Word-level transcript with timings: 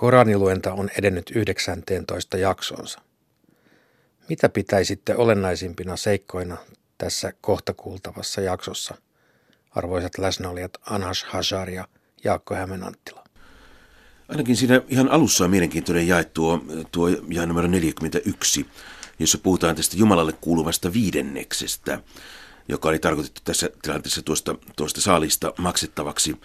Koraniluenta 0.00 0.72
on 0.72 0.90
edennyt 0.98 1.30
19 1.34 2.36
jaksonsa. 2.36 3.00
Mitä 4.28 4.48
pitäisitte 4.48 5.16
olennaisimpina 5.16 5.96
seikkoina 5.96 6.56
tässä 6.98 7.32
kohta 7.40 7.74
kuultavassa 7.74 8.40
jaksossa, 8.40 8.94
arvoisat 9.70 10.18
läsnäolijat 10.18 10.78
Anhash 10.90 11.26
Hajar 11.28 11.70
ja 11.70 11.88
Jaakko 12.24 12.54
Hämenanttila? 12.54 13.24
Ainakin 14.28 14.56
siinä 14.56 14.82
ihan 14.88 15.08
alussa 15.08 15.44
on 15.44 15.50
mielenkiintoinen 15.50 16.08
jae 16.08 16.24
tuo, 16.24 16.64
tuo 16.92 17.08
jae 17.28 17.46
numero 17.46 17.68
41, 17.68 18.66
jossa 19.18 19.38
puhutaan 19.38 19.76
tästä 19.76 19.96
Jumalalle 19.96 20.32
kuuluvasta 20.32 20.92
viidenneksestä, 20.92 22.02
joka 22.68 22.88
oli 22.88 22.98
tarkoitettu 22.98 23.40
tässä 23.44 23.70
tilanteessa 23.82 24.22
tuosta, 24.22 24.54
tuosta 24.76 25.00
saalista 25.00 25.52
maksettavaksi 25.58 26.36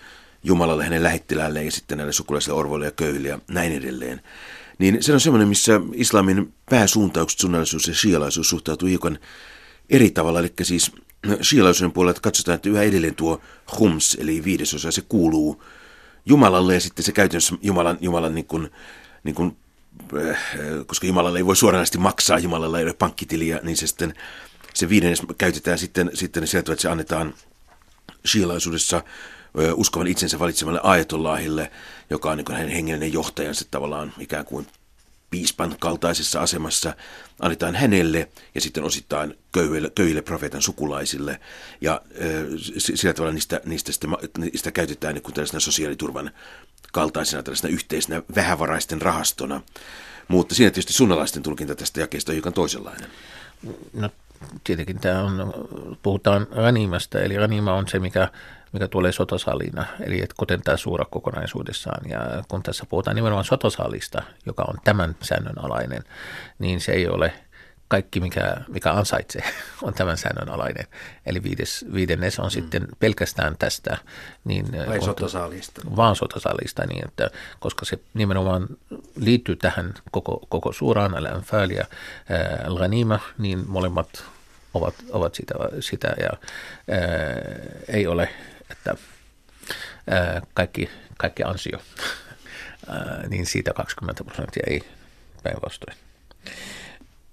Jumalalle, 0.46 0.84
hänen 0.84 1.04
lähettiläälle 1.04 1.64
ja 1.64 1.72
sitten 1.72 1.98
näille 1.98 2.14
sukulaisille 2.14 2.60
orvoille 2.60 2.86
ja 2.86 2.92
köyhille 2.92 3.28
ja 3.28 3.40
näin 3.48 3.72
edelleen. 3.72 4.22
Niin 4.78 5.04
se 5.04 5.14
on 5.14 5.20
semmoinen, 5.20 5.48
missä 5.48 5.82
islamin 5.94 6.54
pääsuuntaukset, 6.70 7.40
sunnallisuus 7.40 7.88
ja 7.88 7.96
shialaisuus 7.96 8.50
suhtautuu 8.50 8.88
hiukan 8.88 9.20
eri 9.90 10.12
tavalla. 10.12 10.40
Eli 10.40 10.54
siis 10.62 10.92
shialaisuuden 11.42 11.92
puolella 11.92 12.20
katsotaan, 12.22 12.56
että 12.56 12.70
yhä 12.70 12.84
edelleen 12.84 13.16
tuo 13.16 13.42
hums, 13.80 14.18
eli 14.20 14.44
viidesosa, 14.44 14.92
se 14.92 15.02
kuuluu 15.02 15.64
Jumalalle 16.26 16.74
ja 16.74 16.80
sitten 16.80 17.06
se 17.06 17.12
käytännössä 17.12 17.56
Jumalan, 17.62 17.98
Jumalan 18.02 18.36
niin 18.36 18.46
kuin, 18.46 18.72
niin 19.24 19.36
kuin, 19.36 19.58
äh, 20.30 20.38
koska 20.86 21.08
Jumalalle 21.08 21.40
ei 21.40 21.46
voi 21.46 21.56
suoranaisesti 21.56 21.98
maksaa, 21.98 22.40
Jumalalla 22.40 22.80
ei 22.80 22.86
ole 22.86 22.94
pankkitiliä, 22.94 23.60
niin 23.64 23.78
se 23.78 23.88
sitten 23.88 24.14
se 24.74 24.90
viidennes 24.90 25.22
käytetään 25.38 25.78
sitten, 25.78 26.12
sitten 26.14 26.48
sieltä, 26.48 26.72
että 26.72 26.82
se 26.82 26.90
annetaan 26.90 27.34
shialaisuudessa 28.28 29.04
uskovan 29.76 30.08
itsensä 30.08 30.40
valitsemalle 30.40 30.80
ajatollahille, 30.84 31.72
joka 32.10 32.32
on 32.32 32.38
niin 32.38 32.58
hänen 32.58 32.70
hengellinen 32.70 33.14
johtajansa 33.14 33.66
tavallaan 33.72 34.14
ikään 34.20 34.46
kuin 34.46 34.68
piispan 35.30 35.76
kaltaisessa 35.80 36.42
asemassa, 36.42 36.96
annetaan 37.40 37.76
hänelle 37.76 38.30
ja 38.56 38.62
sitten 38.62 38.84
osittain 38.84 39.38
köyhille, 39.52 39.92
köyhille 39.96 40.22
profeetan 40.22 40.62
sukulaisille. 40.62 41.40
Ja 41.82 42.02
sillä 42.78 43.14
tavalla 43.14 43.34
niistä, 43.34 43.62
niistä, 43.66 43.92
sitten, 43.92 44.10
niistä 44.38 44.72
käytetään 44.72 45.14
niin 45.14 45.24
kuin 45.24 45.34
tällaisena 45.34 45.60
sosiaaliturvan 45.60 46.32
kaltaisena 46.92 47.44
tällaisena 47.44 47.74
yhteisenä 47.74 48.22
vähävaraisten 48.36 49.02
rahastona. 49.02 49.62
Mutta 50.28 50.56
siinä 50.56 50.72
tietysti 50.72 50.94
sunnalaisten 50.94 51.44
tulkinta 51.44 51.76
tästä 51.76 52.00
jakeesta 52.00 52.32
on 52.32 52.34
hiukan 52.34 52.54
toisenlainen. 52.54 53.10
No 53.94 54.10
tietenkin 54.64 55.00
tämä 55.00 55.24
on, 55.24 55.54
puhutaan 56.04 56.48
ranimasta, 56.52 57.22
eli 57.22 57.38
ranima 57.38 57.74
on 57.74 57.88
se, 57.88 58.00
mikä 58.00 58.30
mikä 58.76 58.88
tulee 58.88 59.12
sotosalina, 59.12 59.86
eli 60.00 60.22
että 60.22 60.36
kuten 60.38 60.62
tämä 60.62 60.78
suura 60.78 61.06
kokonaisuudessaan. 61.06 62.10
Ja 62.10 62.44
kun 62.48 62.64
tässä 62.64 62.86
puhutaan 62.90 63.16
nimenomaan 63.16 63.46
sotosalista, 63.46 64.22
joka 64.46 64.64
on 64.68 64.76
tämän 64.84 65.16
säännön 65.22 65.66
alainen, 65.66 66.04
niin 66.60 66.82
se 66.82 66.92
ei 66.92 67.08
ole 67.08 67.34
kaikki, 67.88 68.20
mikä, 68.20 68.58
mikä 68.68 68.92
ansaitsee, 68.92 69.44
on 69.84 69.94
tämän 69.94 70.18
säännön 70.18 70.50
alainen. 70.50 70.86
Eli 71.26 71.44
viides, 71.44 71.86
viidennes 71.94 72.40
on 72.40 72.46
mm. 72.46 72.50
sitten 72.50 72.88
pelkästään 73.00 73.56
tästä. 73.60 73.98
Niin, 74.44 74.66
Vai 74.88 75.02
sotosalista? 75.02 75.82
Vaan 75.96 76.16
sotosalista, 76.16 76.86
niin 76.86 77.08
että, 77.08 77.30
koska 77.60 77.86
se 77.86 78.00
nimenomaan 78.14 78.68
liittyy 79.16 79.56
tähän 79.56 79.94
koko, 80.12 80.46
koko 80.50 80.74
suuraan, 80.74 81.16
al 81.16 81.26
ja 81.70 81.86
al 82.66 82.90
niin 83.38 83.64
molemmat 83.68 84.24
ovat, 84.74 84.96
ovat 85.10 85.36
sitä, 85.36 85.54
sitä 85.80 86.16
ja 86.20 86.30
ää, 86.30 87.00
ei 87.88 88.08
ole 88.08 88.30
että 88.72 88.96
ää, 90.10 90.42
kaikki, 90.54 90.90
kaikki 91.18 91.44
ansio, 91.44 91.80
ää, 92.90 93.24
niin 93.28 93.46
siitä 93.46 93.74
20 93.74 94.24
prosenttia 94.24 94.64
ei 94.68 94.82
päinvastoin. 95.44 95.98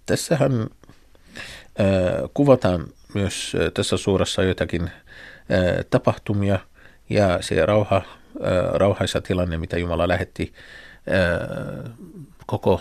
Tässähän 0.07 0.53
ää, 0.63 1.87
kuvataan 2.35 2.87
myös 3.15 3.53
tässä 3.75 3.97
suurassa 3.97 4.43
joitakin 4.43 4.83
ää, 4.83 4.91
tapahtumia 5.91 6.59
ja 7.09 7.43
se 7.43 7.67
rauha, 7.67 7.97
ää, 7.97 8.63
rauhaisa 8.73 9.21
tilanne, 9.21 9.57
mitä 9.57 9.79
Jumala 9.79 10.09
lähetti 10.09 10.55
ää, 11.11 11.95
koko 12.47 12.81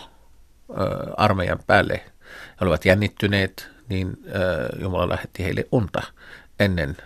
ää, 0.76 0.88
armeijan 1.18 1.60
päälle. 1.68 2.02
He 2.34 2.58
olivat 2.62 2.86
jännittyneet, 2.86 3.70
niin 3.90 4.18
ää, 4.28 4.70
Jumala 4.82 5.10
lähetti 5.10 5.44
heille 5.44 5.68
unta 5.72 6.04
ennen 6.60 6.98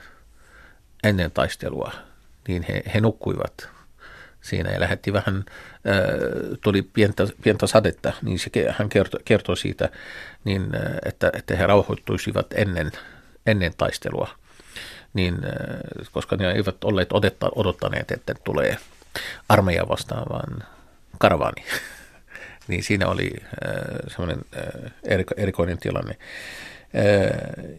ennen 1.05 1.31
taistelua, 1.31 1.91
niin 2.47 2.65
he, 2.69 2.83
he 2.93 3.01
nukkuivat 3.01 3.69
siinä 4.41 4.71
ja 4.71 4.79
lähetti 4.79 5.13
vähän, 5.13 5.35
äh, 5.37 5.93
tuli 6.61 6.81
pientä, 6.81 7.27
pientä 7.43 7.67
sadetta, 7.67 8.13
niin 8.21 8.39
se, 8.39 8.49
hän 8.69 8.89
kertoi, 8.89 9.19
kertoi 9.25 9.57
siitä, 9.57 9.89
niin, 10.43 10.69
että, 11.05 11.31
että 11.33 11.55
he 11.55 11.67
rauhoittuisivat 11.67 12.47
ennen, 12.53 12.91
ennen 13.45 13.73
taistelua, 13.77 14.29
niin, 15.13 15.37
koska 16.11 16.35
ne 16.35 16.51
eivät 16.51 16.83
olleet 16.83 17.13
odetta, 17.13 17.49
odottaneet, 17.55 18.11
että 18.11 18.33
tulee 18.43 18.77
armeija 19.49 19.87
vastaan, 19.87 20.25
vaan 20.29 20.63
karavaani. 21.17 21.65
niin 22.67 22.83
siinä 22.83 23.07
oli 23.07 23.31
semmoinen 24.07 24.39
erikoinen 25.37 25.77
tilanne. 25.77 26.17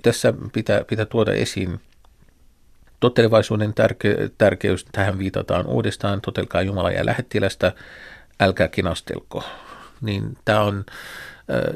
Tässä 0.03 0.35
pitää, 0.53 0.85
pitää 0.85 1.05
tuoda 1.05 1.33
esiin 1.33 1.81
Tottelevaisuuden 3.01 3.75
tärke- 3.75 4.31
tärkeys, 4.39 4.85
tähän 4.93 5.19
viitataan 5.19 5.67
uudestaan, 5.67 6.21
totelkaa 6.21 6.63
Jumala 6.63 6.91
ja 6.91 7.07
lähettilästä, 7.07 7.73
älkää 8.41 8.69
kinastelko. 8.69 9.45
Niin 10.01 10.39
tämä 10.45 10.61
on, 10.61 10.85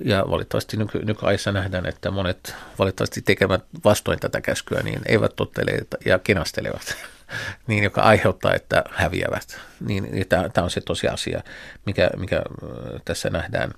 ja 0.05 0.25
valitettavasti 0.31 0.77
nyky- 0.77 1.05
nykyajassa 1.05 1.53
nähdään, 1.53 1.87
että 1.87 2.11
monet 2.11 2.55
valitettavasti 2.79 3.23
tekevät 3.23 3.65
vastoin 3.85 4.19
tätä 4.19 4.41
käskyä, 4.41 4.81
niin 4.83 5.01
eivät 5.07 5.37
tottele 5.37 5.71
ja 6.05 6.19
kinastelevat, 6.19 6.97
niin 7.67 7.85
joka 7.85 8.01
aiheuttaa, 8.01 8.55
että 8.55 8.85
häviävät. 8.91 9.61
Niin 9.81 10.27
tämä 10.29 10.65
on 10.65 10.71
se 10.71 10.81
tosiasia, 10.81 11.43
mikä, 11.87 12.11
mikä 12.17 12.43
tässä 13.05 13.31
nähdään. 13.31 13.71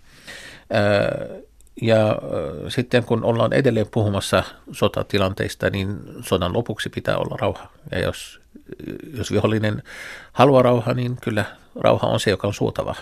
Ja 1.80 2.18
sitten 2.68 3.04
kun 3.04 3.24
ollaan 3.24 3.52
edelleen 3.52 3.86
puhumassa 3.90 4.42
sotatilanteista, 4.72 5.70
niin 5.70 5.98
sodan 6.20 6.52
lopuksi 6.52 6.88
pitää 6.88 7.16
olla 7.16 7.36
rauha. 7.40 7.68
Ja 7.90 7.98
jos, 7.98 8.40
jos 9.16 9.32
vihollinen 9.32 9.82
haluaa 10.32 10.62
rauhaa, 10.62 10.94
niin 10.94 11.16
kyllä 11.22 11.44
rauha 11.80 12.06
on 12.06 12.20
se, 12.20 12.30
joka 12.30 12.46
on 12.46 12.54
suotava. 12.54 12.94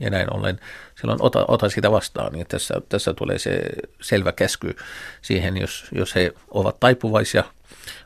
Ja 0.00 0.10
näin 0.10 0.34
ollen 0.34 0.60
silloin 1.00 1.22
ota, 1.22 1.44
ota 1.48 1.68
sitä 1.68 1.90
vastaan. 1.90 2.32
Niin 2.32 2.46
tässä, 2.46 2.74
tässä 2.88 3.14
tulee 3.14 3.38
se 3.38 3.60
selvä 4.00 4.32
käsky 4.32 4.76
siihen, 5.22 5.56
jos, 5.56 5.84
jos 5.92 6.14
he 6.14 6.32
ovat 6.50 6.80
taipuvaisia 6.80 7.44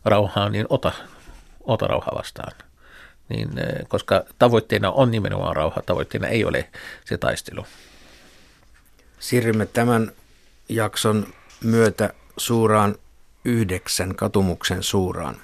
rauhaan, 0.05 0.53
niin 0.53 0.67
ota, 0.69 0.93
ota 1.61 1.87
rauha 1.87 2.11
vastaan. 2.15 2.53
Niin, 3.29 3.51
koska 3.89 4.25
tavoitteena 4.39 4.91
on 4.91 5.11
nimenomaan 5.11 5.57
rauha, 5.57 5.83
tavoitteena 5.87 6.29
ei 6.29 6.45
ole 6.45 6.69
se 7.05 7.19
taistelu. 7.19 7.67
Siirrymme 9.19 9.67
tämän 9.67 10.13
jakson 10.69 11.27
myötä 11.65 12.15
suuraan 12.37 12.97
yhdeksän 13.45 14.15
katumuksen 14.15 14.83
suuraan. 14.83 15.37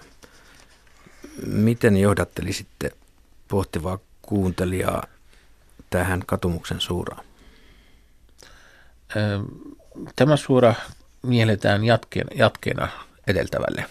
Miten 1.47 1.97
johdattelisitte 1.97 2.91
pohtivaa 3.49 3.99
kuuntelijaa 4.23 5.03
tähän 5.91 6.23
katumuksen 6.27 6.81
suuraan? 6.81 7.25
Tämä 10.17 10.37
suura 10.37 10.75
mielletään 11.23 11.85
jatkeena, 11.85 12.31
jatkeena 12.35 12.89
edeltävälle. 13.27 13.85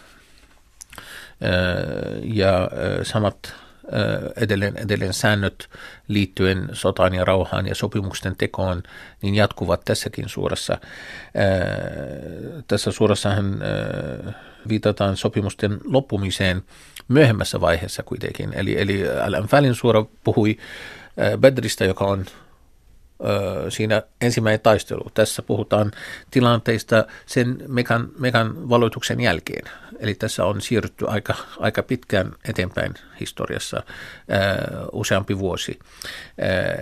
Ja 2.24 2.70
samat 3.04 3.56
edelleen, 4.36 4.78
edelleen 4.78 5.14
säännöt 5.14 5.70
liittyen 6.08 6.70
sotaan 6.74 7.14
ja 7.14 7.26
rauhaan 7.26 7.68
ja 7.68 7.76
sopimusten 7.76 8.36
tekoon, 8.36 8.84
niin 9.22 9.36
jatkuvat 9.36 9.82
tässäkin 9.86 10.30
suurassa. 10.30 10.78
Tässä 12.68 12.92
suurassahan 12.92 13.60
viitataan 14.70 15.18
sopimusten 15.18 15.78
loppumiseen 15.84 16.62
myöhemmässä 17.08 17.62
vaiheessa 17.62 18.04
kuitenkin. 18.04 18.54
Eli, 18.54 18.82
eli 18.82 19.04
Al-Anfalin 19.10 19.76
suora 19.76 20.06
puhui 20.24 20.58
Bedristä, 21.40 21.86
joka 21.86 22.06
on 22.06 22.26
siinä 23.70 24.02
ensimmäinen 24.22 24.60
taistelu. 24.60 25.12
Tässä 25.14 25.42
puhutaan 25.42 25.92
tilanteista 26.32 27.06
sen 27.26 27.64
mekan, 27.68 28.10
mekan 28.20 28.70
valoituksen 28.70 29.22
jälkeen. 29.22 29.72
Eli 30.00 30.14
tässä 30.14 30.46
on 30.46 30.62
siirrytty 30.62 31.06
aika, 31.08 31.36
aika 31.60 31.84
pitkään 31.84 32.32
eteenpäin 32.50 32.94
historiassa, 33.20 33.84
useampi 34.92 35.40
vuosi. 35.40 35.80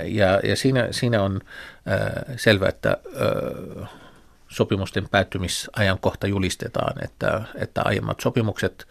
Ja 0.06 0.40
ja 0.44 0.56
siinä, 0.56 0.88
siinä 0.92 1.24
on 1.24 1.42
ää, 1.86 2.24
selvä, 2.38 2.68
että 2.68 2.90
ää, 2.90 3.88
sopimusten 4.48 5.10
päättymisajankohta 5.10 6.28
julistetaan, 6.28 7.04
että, 7.04 7.42
että 7.56 7.82
aiemmat 7.86 8.20
sopimukset 8.20 8.88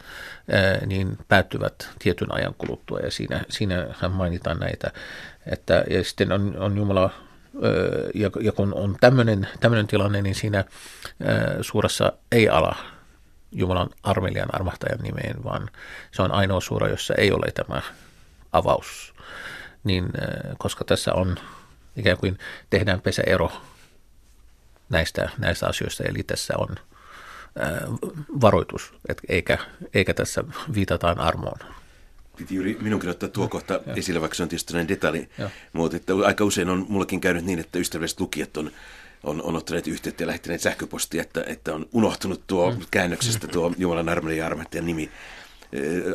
niin 0.86 1.18
päättyvät 1.28 1.88
tietyn 1.98 2.34
ajan 2.34 2.54
kuluttua 2.58 2.98
ja 2.98 3.10
siinä, 3.10 3.44
siinähän 3.48 4.10
mainitaan 4.10 4.58
näitä, 4.58 4.90
että 5.46 5.84
ja 5.90 6.04
sitten 6.04 6.32
on, 6.32 6.56
on 6.58 6.76
Jumala 6.76 7.10
ja, 8.14 8.30
ja 8.40 8.52
kun 8.52 8.74
on 8.74 8.96
tämmöinen, 9.00 9.48
tämmöinen 9.60 9.86
tilanne, 9.86 10.22
niin 10.22 10.34
siinä 10.34 10.64
suurassa 11.60 12.12
ei 12.32 12.48
ala 12.48 12.76
Jumalan 13.52 13.90
armelian 14.02 14.54
armahtajan 14.54 15.00
nimeen, 15.00 15.44
vaan 15.44 15.70
se 16.12 16.22
on 16.22 16.32
ainoa 16.32 16.60
suura, 16.60 16.88
jossa 16.88 17.14
ei 17.14 17.32
ole 17.32 17.52
tämä 17.52 17.82
avaus. 18.52 19.14
Niin, 19.84 20.08
koska 20.58 20.84
tässä 20.84 21.14
on 21.14 21.36
ikään 21.96 22.16
kuin 22.16 22.38
tehdään 22.70 23.00
pesäero 23.00 23.52
näistä, 24.88 25.28
näistä 25.38 25.66
asioista, 25.66 26.04
eli 26.04 26.22
tässä 26.22 26.54
on 26.58 26.76
varoitus, 28.40 28.92
eikä, 29.28 29.58
eikä 29.94 30.14
tässä 30.14 30.44
viitataan 30.74 31.20
armoon. 31.20 31.58
Piti 32.40 32.54
juuri 32.54 32.78
minunkin 32.80 33.10
ottaa 33.10 33.28
tuo 33.28 33.48
kohta 33.48 33.80
esille, 33.96 34.20
vaikka 34.20 34.34
se 34.34 34.42
on 34.42 34.48
tietysti 34.48 34.74
näin 34.74 34.88
detalji, 34.88 35.28
mutta 35.72 35.96
että 35.96 36.12
aika 36.26 36.44
usein 36.44 36.68
on 36.68 36.86
mullakin 36.88 37.20
käynyt 37.20 37.44
niin, 37.44 37.58
että 37.58 37.78
ystävälliset 37.78 38.20
lukijat 38.20 38.56
on 38.56 38.70
on, 39.22 39.42
on 39.42 39.56
ottaneet 39.56 39.86
yhteyttä 39.86 40.22
ja 40.22 40.26
lähettäneet 40.26 40.60
sähköpostia, 40.60 41.22
että, 41.22 41.44
että 41.46 41.74
on 41.74 41.86
unohtunut 41.92 42.46
tuo 42.46 42.70
mm. 42.70 42.80
käännöksestä 42.90 43.48
tuo 43.48 43.72
Jumalan 43.78 44.08
armelijan 44.08 44.46
armahtajan 44.46 44.86
nimi, 44.86 45.10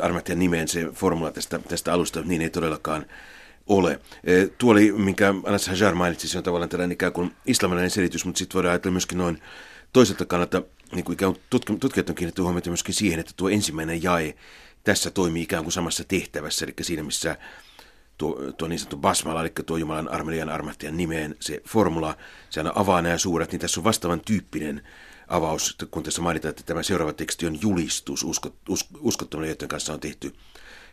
armahtajan 0.02 0.38
nimeen 0.38 0.68
se 0.68 0.84
formula 0.92 1.30
tästä, 1.30 1.58
tästä 1.58 1.92
alusta, 1.92 2.22
niin 2.24 2.42
ei 2.42 2.50
todellakaan 2.50 3.06
ole. 3.66 4.00
Tuo 4.58 4.72
oli, 4.72 4.92
minkä 4.92 5.34
Anas 5.44 5.68
Hajar 5.68 5.94
mainitsi, 5.94 6.28
se 6.28 6.38
on 6.38 6.44
tavallaan 6.44 6.68
tällainen 6.68 6.94
ikään 6.94 7.12
kuin 7.12 7.32
islamilainen 7.46 7.90
selitys, 7.90 8.24
mutta 8.24 8.38
sitten 8.38 8.54
voidaan 8.54 8.70
ajatella 8.70 8.92
myöskin 8.92 9.18
noin 9.18 9.42
toiselta 9.92 10.24
kannalta, 10.24 10.62
niin 10.92 11.04
kuin 11.04 11.14
ikään 11.14 11.34
kuin 11.34 11.78
tutkijat 11.80 12.08
on 12.08 12.14
kiinnittänyt 12.14 12.44
huomiota 12.44 12.70
myöskin 12.70 12.94
siihen, 12.94 13.20
että 13.20 13.32
tuo 13.36 13.48
ensimmäinen 13.48 14.02
jae 14.02 14.34
tässä 14.86 15.10
toimii 15.10 15.42
ikään 15.42 15.62
kuin 15.62 15.72
samassa 15.72 16.04
tehtävässä, 16.04 16.64
eli 16.64 16.74
siinä 16.80 17.02
missä 17.02 17.36
tuo, 18.18 18.52
tuo 18.52 18.68
niin 18.68 18.78
sanottu 18.78 18.96
basmala, 18.96 19.40
eli 19.40 19.52
tuo 19.66 19.76
Jumalan 19.76 20.08
armelijan 20.08 20.48
armahtajan 20.48 20.96
nimeen 20.96 21.36
se 21.40 21.62
formula, 21.68 22.16
se 22.50 22.60
aina 22.60 22.72
avaa 22.74 23.02
nämä 23.02 23.18
suuret, 23.18 23.52
niin 23.52 23.60
tässä 23.60 23.80
on 23.80 23.84
vastaavan 23.84 24.20
tyyppinen 24.20 24.82
avaus, 25.28 25.76
kun 25.90 26.02
tässä 26.02 26.22
mainitaan, 26.22 26.50
että 26.50 26.62
tämä 26.62 26.82
seuraava 26.82 27.12
teksti 27.12 27.46
on 27.46 27.58
julistus 27.62 28.24
usko, 28.24 28.56
us, 28.68 28.86
uskottomille, 29.00 29.48
joiden 29.48 29.68
kanssa 29.68 29.92
on 29.92 30.00
tehty 30.00 30.32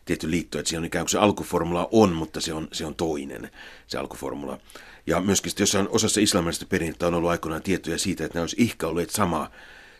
tehty 0.06 0.32
liitto, 0.32 0.60
että 0.60 0.70
siinä 0.70 0.80
on 0.80 0.86
ikään 0.86 1.06
kuin 1.06 1.12
se 1.12 1.18
alkuformula 1.18 1.88
on, 1.92 2.14
mutta 2.14 2.42
se 2.42 2.54
on, 2.54 2.68
se 2.72 2.86
on 2.86 2.96
toinen, 2.96 3.52
se 3.88 3.98
alkuformula. 3.98 4.60
Ja 5.08 5.22
myöskin 5.22 5.52
jossain 5.60 5.88
osassa 5.90 6.22
islamilaisesta 6.22 6.66
perinnettä 6.66 7.08
on 7.08 7.14
ollut 7.14 7.30
aikoinaan 7.30 7.64
tietoja 7.64 7.98
siitä, 7.98 8.26
että 8.26 8.38
ne 8.38 8.42
olisi 8.42 8.56
ihka 8.60 8.88
olleet 8.88 9.10
sama, 9.10 9.50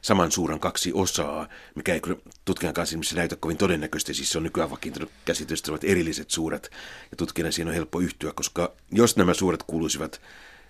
saman 0.04 0.32
suuran 0.32 0.60
kaksi 0.60 0.92
osaa, 0.94 1.48
mikä 1.76 1.94
ei 1.94 2.02
kyllä 2.02 2.20
tutkijan 2.46 2.74
kanssa 2.74 2.98
näytä 3.16 3.36
kovin 3.36 3.58
todennäköistä. 3.58 4.14
Siis 4.14 4.30
se 4.30 4.38
on 4.38 4.44
nykyään 4.44 4.72
vakiintunut 4.72 5.12
käsitys, 5.26 5.60
että 5.60 5.72
ovat 5.72 5.84
erilliset 5.84 6.32
suuret. 6.32 6.72
Ja 7.12 7.18
tutkijan 7.18 7.54
siinä 7.54 7.70
on 7.70 7.76
helppo 7.76 8.00
yhtyä, 8.00 8.32
koska 8.36 8.72
jos 8.92 9.18
nämä 9.18 9.34
suuret 9.34 9.64
kuuluisivat 9.64 10.22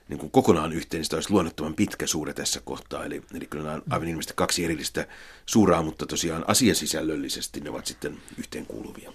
niin 0.10 0.20
kuin 0.20 0.32
kokonaan 0.32 0.74
yhteen, 0.74 1.00
niin 1.00 1.06
sitä 1.06 1.16
olisi 1.16 1.32
luonnottoman 1.32 1.74
pitkä 1.74 2.08
suure 2.08 2.34
tässä 2.34 2.62
kohtaa. 2.66 3.06
Eli, 3.06 3.24
eli 3.34 3.46
kyllä 3.46 3.64
nämä 3.64 3.76
on 3.76 3.84
aivan 3.90 4.08
ilmeisesti 4.08 4.34
kaksi 4.36 4.66
erillistä 4.66 5.08
suuraa, 5.46 5.84
mutta 5.84 6.06
tosiaan 6.06 6.46
asiasisällöllisesti 6.48 7.60
ne 7.60 7.70
ovat 7.70 7.86
sitten 7.86 8.18
yhteen 8.38 8.66
kuuluvia 8.66 9.12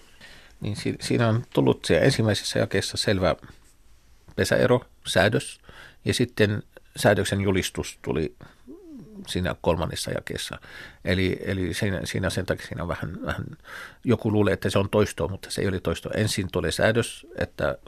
niin 0.60 0.76
siinä 1.00 1.28
on 1.28 1.44
tullut 1.54 1.84
siellä 1.84 2.04
ensimmäisessä 2.04 2.58
jakeessa 2.58 2.96
selvä 2.96 3.36
pesäero, 4.36 4.84
säädös, 5.06 5.60
ja 6.04 6.14
sitten 6.14 6.62
säädöksen 6.96 7.40
julistus 7.40 7.98
tuli 8.02 8.34
siinä 9.26 9.54
kolmannessa 9.60 10.10
jakeessa. 10.10 10.58
Eli, 11.04 11.38
eli 11.44 11.74
siinä, 11.74 12.00
siinä 12.04 12.30
sen 12.30 12.46
takia 12.46 12.66
siinä 12.66 12.82
on 12.82 12.88
vähän, 12.88 13.18
vähän, 13.24 13.44
joku 14.04 14.32
luulee, 14.32 14.54
että 14.54 14.70
se 14.70 14.78
on 14.78 14.90
toistoa, 14.90 15.28
mutta 15.28 15.50
se 15.50 15.60
ei 15.60 15.68
ole 15.68 15.80
toistoa. 15.80 16.12
Ensin 16.14 16.48
tuli 16.52 16.72
säädös, 16.72 17.26
että 17.38 17.78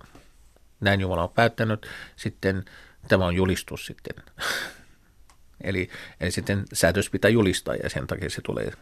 näin 0.81 1.01
Jumala 1.01 1.23
on 1.23 1.31
päättänyt, 1.31 1.87
sitten 2.17 2.65
tämä 3.09 3.27
on 3.27 3.35
julistus 3.35 3.87
sitten. 3.87 4.25
eli, 5.61 5.91
eli 6.21 6.31
sitten 6.31 6.65
säädös 6.73 7.11
pitää 7.11 7.29
julistaa 7.29 7.75
ja 7.75 7.91
sen 7.91 8.07
takia 8.07 8.31
se 8.31 8.41
tulee 8.41 8.73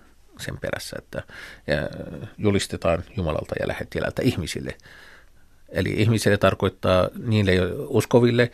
sen 0.40 0.58
perässä, 0.58 0.96
että 0.98 1.22
julistetaan 2.38 3.04
Jumalalta 3.16 3.54
ja 3.60 3.68
lähettiläältä 3.68 4.22
ihmisille. 4.22 4.76
Eli 5.68 5.94
ihmisille 5.96 6.36
tarkoittaa 6.36 7.08
niille 7.18 7.52
uskoville 7.86 8.52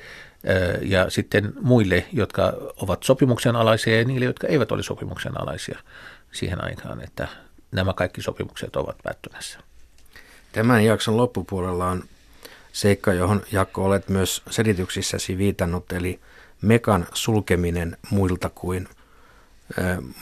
ja 0.82 1.11
sitten 1.11 1.52
muille, 1.61 2.06
jotka 2.12 2.52
ovat 2.76 3.02
sopimuksen 3.02 3.56
alaisia 3.56 3.99
ja 3.99 4.05
niille, 4.05 4.25
jotka 4.25 4.46
eivät 4.46 4.73
ole 4.73 4.82
sopimuksen 4.82 5.41
alaisia 5.41 5.79
siihen 6.32 6.64
aikaan, 6.64 7.00
että 7.00 7.29
nämä 7.73 7.93
kaikki 7.93 8.23
sopimukset 8.23 8.76
ovat 8.76 8.96
päättymässä. 9.02 9.58
Tämän 10.52 10.85
jakson 10.85 11.17
loppupuolella 11.17 11.91
on 11.91 12.05
seikka, 12.73 13.12
johon 13.12 13.43
Jakko 13.52 13.85
olet 13.85 14.08
myös 14.08 14.43
selityksissäsi 14.50 15.38
viitannut, 15.38 15.93
eli 15.93 16.20
mekan 16.62 17.06
sulkeminen 17.12 17.96
muilta 18.11 18.50
kuin– 18.55 18.88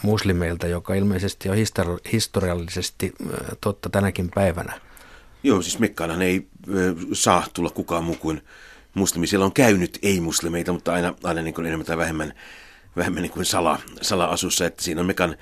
muslimeilta, 0.03 0.67
joka 0.67 0.95
ilmeisesti 0.95 1.49
on 1.49 1.57
historiallisesti 2.13 3.15
totta 3.61 3.91
tänäkin 3.91 4.31
päivänä. 4.35 4.81
Joo, 5.43 5.63
siis 5.63 5.79
Mekkaanhan 5.79 6.23
ei 6.23 6.47
saa 7.13 7.47
tulla 7.55 7.71
kukaan 7.71 8.05
muu 8.05 8.17
kuin 8.21 8.43
muslimi. 8.95 9.27
Siellä 9.27 9.47
on 9.47 9.53
käynyt 9.53 9.99
ei-muslimeita, 10.03 10.73
mutta 10.73 10.93
aina, 10.93 11.15
aina 11.23 11.43
niin 11.43 11.55
kuin 11.55 11.67
enemmän 11.67 11.87
tai 11.87 11.97
vähemmän, 11.97 12.35
vähemmän 12.97 13.23
niin 13.23 13.33
kuin 13.33 13.47
sala, 13.47 13.79
sala-asussa. 14.03 14.67
Että 14.67 14.83
siinä 14.83 15.01
on 15.01 15.07
Mekan 15.07 15.37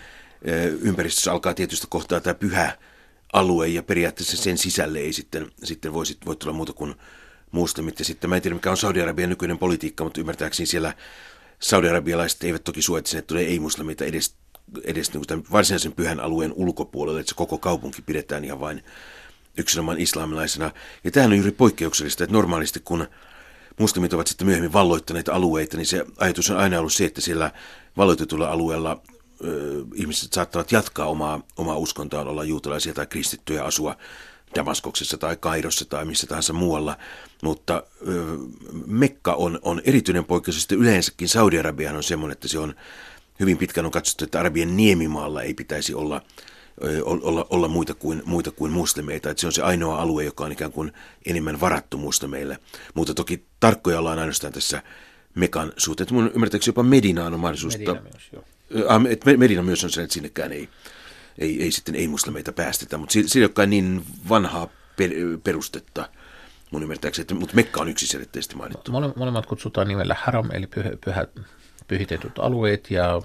ympäristössä 0.81 1.32
alkaa 1.32 1.55
tietystä 1.55 1.87
kohtaa 1.91 2.20
tämä 2.20 2.35
pyhä 2.35 2.79
alue 3.32 3.69
ja 3.69 3.82
periaatteessa 3.82 4.37
sen 4.37 4.58
sisälle 4.58 4.99
ei 4.99 5.12
sitten, 5.12 5.52
sitten 5.64 5.93
voi, 5.93 6.05
voi 6.26 6.37
tulla 6.37 6.52
muuta 6.52 6.73
kuin 6.73 6.94
muslimit. 7.50 7.99
Ja 7.99 8.05
sitten 8.05 8.31
mä 8.31 8.37
en 8.37 8.43
tiedä 8.43 8.55
mikä 8.55 8.70
on 8.70 8.76
Saudi-Arabian 8.76 9.29
nykyinen 9.29 9.58
politiikka, 9.58 10.05
mutta 10.05 10.20
ymmärtääkseni 10.20 10.67
siellä 10.67 10.94
Saudi-arabialaiset 11.58 12.44
eivät 12.44 12.64
toki 12.64 12.82
suo, 12.82 12.99
että 12.99 13.11
sinne 13.11 13.23
tulee 13.23 13.44
ei-muslimita 13.44 14.05
edes, 14.05 14.35
edes 14.85 15.12
niin 15.12 15.25
kuin 15.29 15.44
varsinaisen 15.52 15.93
pyhän 15.93 16.20
alueen 16.20 16.52
ulkopuolelle, 16.52 17.20
että 17.20 17.31
se 17.31 17.35
koko 17.35 17.58
kaupunki 17.58 18.02
pidetään 18.02 18.44
ihan 18.44 18.61
vain 18.61 18.85
yksinomaan 19.56 20.00
islamilaisena. 20.00 20.70
Ja 21.05 21.11
tämähän 21.11 21.31
on 21.32 21.37
juuri 21.37 21.52
poikkeuksellista, 21.52 22.25
että 22.25 22.35
normaalisti 22.35 22.81
kun 22.85 23.06
muslimit 23.80 24.12
ovat 24.12 24.26
sitten 24.26 24.46
myöhemmin 24.46 24.72
valloittaneet 24.72 25.28
alueita, 25.28 25.76
niin 25.76 25.86
se 25.86 26.04
ajatus 26.18 26.50
on 26.50 26.56
aina 26.56 26.78
ollut 26.78 26.92
se, 26.92 27.04
että 27.04 27.20
siellä 27.20 27.52
valloitetulla 27.96 28.48
alueella 28.48 29.02
ö, 29.44 29.84
ihmiset 29.94 30.32
saattavat 30.32 30.72
jatkaa 30.72 31.06
omaa, 31.06 31.40
omaa 31.56 31.76
uskontoaan, 31.76 32.28
olla 32.28 32.44
juutalaisia 32.44 32.94
tai 32.94 33.06
kristittyjä, 33.06 33.64
asua 33.64 33.96
Damaskoksessa 34.54 35.18
tai 35.18 35.36
Kairossa 35.36 35.84
tai 35.84 36.04
missä 36.04 36.26
tahansa 36.26 36.52
muualla, 36.52 36.96
mutta 37.42 37.82
ö, 38.08 38.36
Mekka 38.86 39.32
on, 39.32 39.58
on 39.62 39.82
erityinen 39.84 40.25
poikkeus, 40.25 40.60
sitten 40.60 40.78
yleensäkin 40.78 41.28
Saudi-Arabiahan 41.28 41.96
on 41.96 42.02
semmoinen, 42.02 42.32
että 42.32 42.49
se 42.49 42.58
on 42.58 42.75
hyvin 43.40 43.58
pitkään 43.58 43.84
on 43.84 43.92
katsottu, 43.92 44.25
että 44.25 44.40
Arabian 44.40 44.76
niemimaalla 44.76 45.42
ei 45.42 45.54
pitäisi 45.54 45.94
olla, 45.94 46.22
olla, 47.04 47.46
olla 47.50 47.68
muita, 47.68 47.94
kuin, 47.94 48.22
muita 48.25 48.50
kuin 48.50 48.72
muslimeita, 48.72 49.30
että 49.30 49.40
se 49.40 49.46
on 49.46 49.52
se 49.52 49.62
ainoa 49.62 50.02
alue, 50.02 50.25
joka 50.25 50.44
on 50.44 50.52
ikään 50.52 50.72
kuin 50.72 50.92
enemmän 51.26 51.60
varattu 51.60 51.99
muslimeille, 51.99 52.58
mutta 52.94 53.14
toki 53.14 53.44
tarkkoja 53.60 53.99
ollaan 53.99 54.18
ainoastaan 54.18 54.52
tässä 54.52 54.82
Mekan 55.34 55.72
suhteen. 55.76 56.08
Mun 56.12 56.30
ymmärtääkseni 56.34 56.70
jopa 56.70 56.82
Medinaan 56.82 57.34
on 57.34 57.40
mahdollisuus. 57.40 57.78
Medina 57.78 58.00
myös, 58.00 58.30
joo. 58.32 58.44
Medina 59.37 59.62
myös 59.62 59.84
on 59.84 59.90
se, 59.90 60.02
että 60.02 60.14
sinnekään 60.14 60.52
ei, 60.52 60.68
ei, 61.38 61.62
ei 61.62 61.72
sitten 61.72 61.94
ei-muslimeita 61.94 62.52
päästetä, 62.52 62.99
mutta 62.99 63.12
sillä 63.12 63.28
ei 63.34 63.44
olekaan 63.44 63.70
niin 63.70 64.02
vanhaa 64.28 64.68
per, 64.96 65.10
perustetta 65.44 66.08
mun 66.70 66.82
ymmärtääkseni, 66.82 67.22
että, 67.22 67.34
mutta 67.34 67.56
Mekka 67.56 67.80
on 67.80 67.88
yksiselitteisesti 67.88 68.56
mainittu. 68.56 68.92
Mole, 68.92 69.12
molemmat 69.16 69.46
kutsutaan 69.46 69.88
nimellä 69.88 70.16
haram, 70.25 70.49
eli 70.52 70.66
pyhä, 70.66 70.90
pyhä, 71.04 71.26
pyhitetyt 71.90 72.38
alueet, 72.38 72.90
ja 72.90 73.16
äh, 73.16 73.23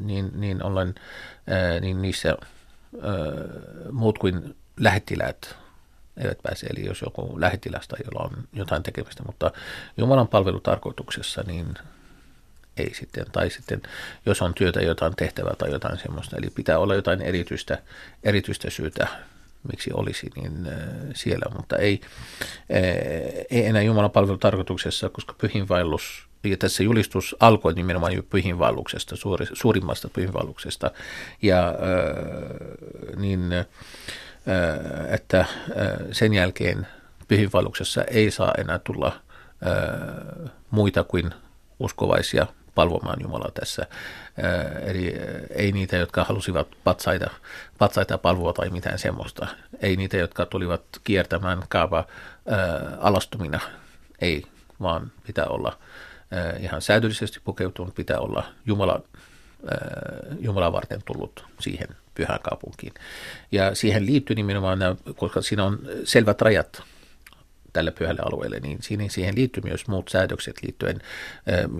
niin, 0.00 0.30
niin 0.34 0.62
ollen 0.62 0.94
äh, 1.52 1.80
niin 1.80 2.02
niissä 2.02 2.30
äh, 2.30 2.38
muut 3.92 4.18
kuin 4.18 4.56
lähettiläät 4.76 5.56
eivät 6.16 6.38
pääse, 6.42 6.66
eli 6.66 6.86
jos 6.86 7.02
joku 7.02 7.40
lähettilästä, 7.40 7.96
jolla 8.04 8.24
on 8.26 8.44
jotain 8.52 8.82
tekemistä, 8.82 9.22
mutta 9.26 9.50
Jumalan 9.96 10.28
palvelutarkoituksessa, 10.28 11.44
niin 11.46 11.74
ei 12.76 12.94
sitten. 12.94 13.26
Tai 13.32 13.50
sitten, 13.50 13.82
jos 14.26 14.42
on 14.42 14.54
työtä, 14.54 14.80
jotain 14.80 15.16
tehtävää 15.16 15.54
tai 15.58 15.70
jotain 15.70 15.98
semmoista. 15.98 16.36
Eli 16.36 16.50
pitää 16.50 16.78
olla 16.78 16.94
jotain 16.94 17.22
erityistä, 17.22 17.78
erityistä 18.22 18.70
syytä, 18.70 19.08
miksi 19.70 19.90
olisi 19.94 20.30
niin 20.36 20.66
äh, 20.66 20.74
siellä, 21.14 21.46
mutta 21.56 21.76
ei, 21.76 22.00
äh, 22.42 23.46
ei 23.50 23.66
enää 23.66 23.82
Jumalan 23.82 24.10
palvelutarkoituksessa, 24.10 25.08
koska 25.08 25.34
pyhinvaellus 25.38 26.29
ja 26.44 26.56
tässä 26.56 26.82
julistus 26.82 27.36
alkoi 27.40 27.74
nimenomaan 27.74 28.12
jo 28.12 28.22
pyhinvaelluksesta, 28.22 29.16
suuri, 29.16 29.46
suurimmasta 29.52 30.08
pyhinvaelluksesta. 30.08 30.90
Ja 31.42 31.68
äh, 31.68 31.74
niin, 33.16 33.52
äh, 33.52 33.66
että 35.14 35.40
äh, 35.40 35.46
sen 36.12 36.34
jälkeen 36.34 36.86
pyhinvaelluksessa 37.28 38.04
ei 38.04 38.30
saa 38.30 38.52
enää 38.58 38.78
tulla 38.78 39.06
äh, 39.06 40.50
muita 40.70 41.04
kuin 41.04 41.30
uskovaisia 41.78 42.46
palvomaan 42.74 43.18
Jumalaa 43.22 43.50
tässä. 43.50 43.86
Eli 44.82 45.14
ei 45.50 45.72
niitä, 45.72 45.96
jotka 45.96 46.24
halusivat 46.24 46.68
patsaita, 46.84 47.30
patsaita 47.78 48.18
palvoa 48.18 48.52
tai 48.52 48.70
mitään 48.70 48.98
semmoista. 48.98 49.46
Ei 49.80 49.96
niitä, 49.96 50.16
jotka 50.16 50.46
tulivat 50.46 50.82
kiertämään 51.04 51.62
kaava 51.68 52.04
alastumina. 52.98 53.60
Ei, 54.20 54.44
vaan 54.80 55.12
pitää 55.26 55.46
olla 55.46 55.78
ihan 56.60 56.82
säädöllisesti 56.82 57.40
pukeutunut, 57.44 57.94
pitää 57.94 58.18
olla 58.18 58.44
Jumala, 58.66 59.02
Jumala 60.40 60.72
varten 60.72 61.02
tullut 61.04 61.44
siihen 61.60 61.88
pyhään 62.14 62.40
kaupunkiin. 62.42 62.94
Ja 63.52 63.74
siihen 63.74 64.06
liittyy 64.06 64.36
nimenomaan, 64.36 64.78
koska 65.16 65.42
siinä 65.42 65.64
on 65.64 65.78
selvät 66.04 66.40
rajat 66.40 66.82
tälle 67.72 67.90
pyhälle 67.90 68.22
alueelle, 68.24 68.60
niin 68.60 68.78
siihen 69.10 69.34
liittyy 69.34 69.62
myös 69.62 69.86
muut 69.86 70.08
säädökset 70.08 70.62
liittyen, 70.62 71.00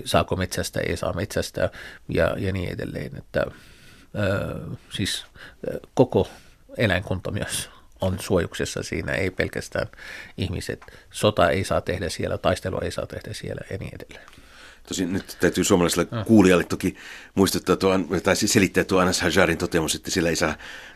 saako 0.04 0.36
metsästä, 0.36 0.80
ei 0.80 0.96
saa 0.96 1.12
metsästä 1.12 1.70
ja, 2.08 2.34
ja 2.38 2.52
niin 2.52 2.72
edelleen. 2.72 3.16
Että, 3.18 3.44
siis 4.90 5.26
koko 5.94 6.28
eläinkunta 6.76 7.30
myös 7.30 7.70
on 8.00 8.18
suojuksessa 8.20 8.82
siinä, 8.82 9.12
ei 9.12 9.30
pelkästään 9.30 9.86
ihmiset. 10.36 10.80
Sota 11.10 11.50
ei 11.50 11.64
saa 11.64 11.80
tehdä 11.80 12.08
siellä, 12.08 12.38
taistelua 12.38 12.80
ei 12.82 12.90
saa 12.90 13.06
tehdä 13.06 13.32
siellä 13.32 13.60
ja 13.70 13.78
niin 13.78 13.92
edelleen. 13.94 14.39
Tosin 14.88 15.12
nyt 15.12 15.36
täytyy 15.40 15.64
suomalaiselle 15.64 16.08
mm. 16.10 16.24
kuulijalle 16.24 16.64
toki 16.64 16.96
muistuttaa 17.34 17.76
tuo, 17.76 17.98
tai 18.22 18.36
selittää 18.36 18.84
tuo 18.84 19.00
Anas 19.00 19.20
Hajarin 19.20 19.58
toteamus, 19.58 19.94
että 19.94 20.10
sillä 20.10 20.28
ei 20.28 20.36
saa 20.36 20.54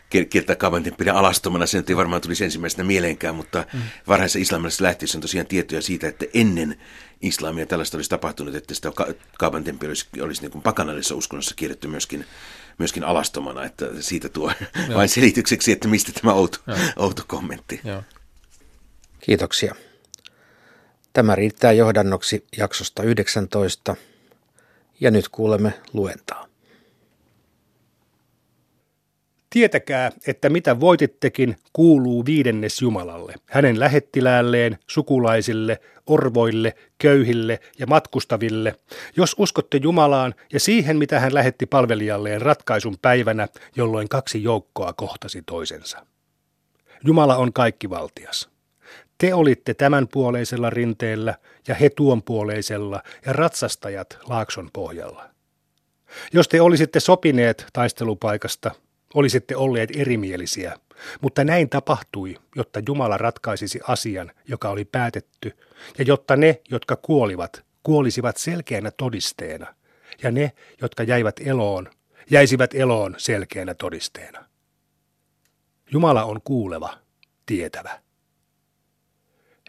kiertää 0.09 0.55
pidä 0.97 1.13
alastomana. 1.13 1.65
Se 1.65 1.83
ei 1.89 1.97
varmaan 1.97 2.21
tulisi 2.21 2.43
ensimmäisenä 2.43 2.83
mieleenkään, 2.83 3.35
mutta 3.35 3.65
mm. 3.73 3.81
varhaisessa 4.07 4.39
islamilaisessa 4.39 4.83
lähtiessä 4.83 5.17
on 5.17 5.21
tosiaan 5.21 5.47
tietoja 5.47 5.81
siitä, 5.81 6.07
että 6.07 6.25
ennen 6.33 6.77
islamia 7.21 7.65
tällaista 7.65 7.97
olisi 7.97 8.09
tapahtunut, 8.09 8.55
että 8.55 8.73
sitä 8.73 8.91
kaupantemppeli 9.37 9.89
olisi, 9.89 10.07
olisi 10.21 10.41
niin 10.41 10.51
kuin 10.51 10.61
pakanallisessa 10.61 11.15
uskonnossa 11.15 11.55
kierretty 11.55 11.87
myöskin, 11.87 12.25
myöskin 12.77 13.03
alastomana, 13.03 13.63
että 13.63 13.89
siitä 13.99 14.29
tuo 14.29 14.51
Joo. 14.87 14.97
vain 14.97 15.09
selitykseksi, 15.09 15.71
että 15.71 15.87
mistä 15.87 16.11
tämä 16.21 16.33
outo, 16.33 16.57
outo 16.95 17.23
kommentti. 17.27 17.81
Joo. 17.83 18.03
Kiitoksia. 19.19 19.75
Tämä 21.15 21.35
riittää 21.35 21.71
johdannoksi 21.71 22.45
jaksosta 22.57 23.03
19 23.03 23.95
ja 24.99 25.11
nyt 25.11 25.29
kuulemme 25.29 25.73
luentaa. 25.93 26.45
Tietäkää, 29.49 30.11
että 30.27 30.49
mitä 30.49 30.79
voitittekin 30.79 31.55
kuuluu 31.73 32.25
viidennes 32.25 32.81
Jumalalle, 32.81 33.33
hänen 33.45 33.79
lähettiläälleen, 33.79 34.77
sukulaisille, 34.87 35.79
orvoille, 36.07 36.75
köyhille 36.97 37.59
ja 37.79 37.87
matkustaville, 37.87 38.75
jos 39.17 39.35
uskotte 39.39 39.79
Jumalaan 39.83 40.35
ja 40.53 40.59
siihen, 40.59 40.97
mitä 40.97 41.19
hän 41.19 41.33
lähetti 41.33 41.65
palvelijalleen 41.65 42.41
ratkaisun 42.41 42.97
päivänä, 43.01 43.47
jolloin 43.75 44.09
kaksi 44.09 44.43
joukkoa 44.43 44.93
kohtasi 44.93 45.41
toisensa. 45.45 46.05
Jumala 47.03 47.35
on 47.35 47.53
kaikkivaltias. 47.53 48.54
Te 49.17 49.33
olitte 49.33 49.73
tämän 49.73 50.07
puoleisella 50.07 50.69
rinteellä 50.69 51.35
ja 51.67 51.75
he 51.75 51.89
tuon 51.89 52.23
puoleisella 52.23 53.03
ja 53.25 53.33
ratsastajat 53.33 54.17
laakson 54.29 54.69
pohjalla. 54.73 55.29
Jos 56.33 56.47
te 56.47 56.61
olisitte 56.61 56.99
sopineet 56.99 57.65
taistelupaikasta, 57.73 58.71
olisitte 59.13 59.55
olleet 59.55 59.89
erimielisiä, 59.95 60.79
mutta 61.21 61.43
näin 61.43 61.69
tapahtui, 61.69 62.35
jotta 62.55 62.81
Jumala 62.87 63.17
ratkaisisi 63.17 63.79
asian, 63.87 64.31
joka 64.47 64.69
oli 64.69 64.85
päätetty, 64.85 65.57
ja 65.97 66.05
jotta 66.07 66.35
ne, 66.35 66.61
jotka 66.69 66.95
kuolivat, 66.95 67.65
kuolisivat 67.83 68.37
selkeänä 68.37 68.91
todisteena, 68.91 69.75
ja 70.23 70.31
ne, 70.31 70.51
jotka 70.81 71.03
jäivät 71.03 71.35
eloon, 71.45 71.89
jäisivät 72.29 72.73
eloon 72.73 73.15
selkeänä 73.17 73.73
todisteena. 73.73 74.45
Jumala 75.91 76.23
on 76.23 76.41
kuuleva, 76.43 76.97
tietävä. 77.45 77.99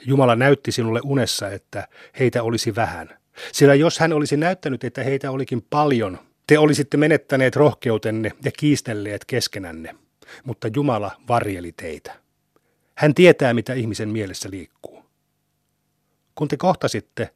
Jumala 0.05 0.37
näytti 0.37 0.73
sinulle 0.73 1.01
unessa, 1.05 1.51
että 1.51 1.89
heitä 2.19 2.43
olisi 2.43 2.75
vähän. 2.75 3.19
Sillä 3.53 3.75
jos 3.75 3.99
hän 3.99 4.13
olisi 4.13 4.37
näyttänyt, 4.37 4.85
että 4.85 5.03
heitä 5.03 5.31
olikin 5.31 5.63
paljon, 5.71 6.19
te 6.47 6.59
olisitte 6.59 6.97
menettäneet 6.97 7.57
rohkeutenne 7.57 8.33
ja 8.45 8.51
kiistelleet 8.59 9.25
keskenänne. 9.25 9.95
Mutta 10.45 10.69
Jumala 10.77 11.11
varjeli 11.29 11.73
teitä. 11.73 12.13
Hän 12.95 13.15
tietää, 13.15 13.55
mitä 13.55 13.75
ihmisen 13.75 14.09
mielessä 14.09 14.51
liikkuu. 14.51 15.05
Kun 16.35 16.49
te 16.49 16.57
kohtasitte, 16.57 17.31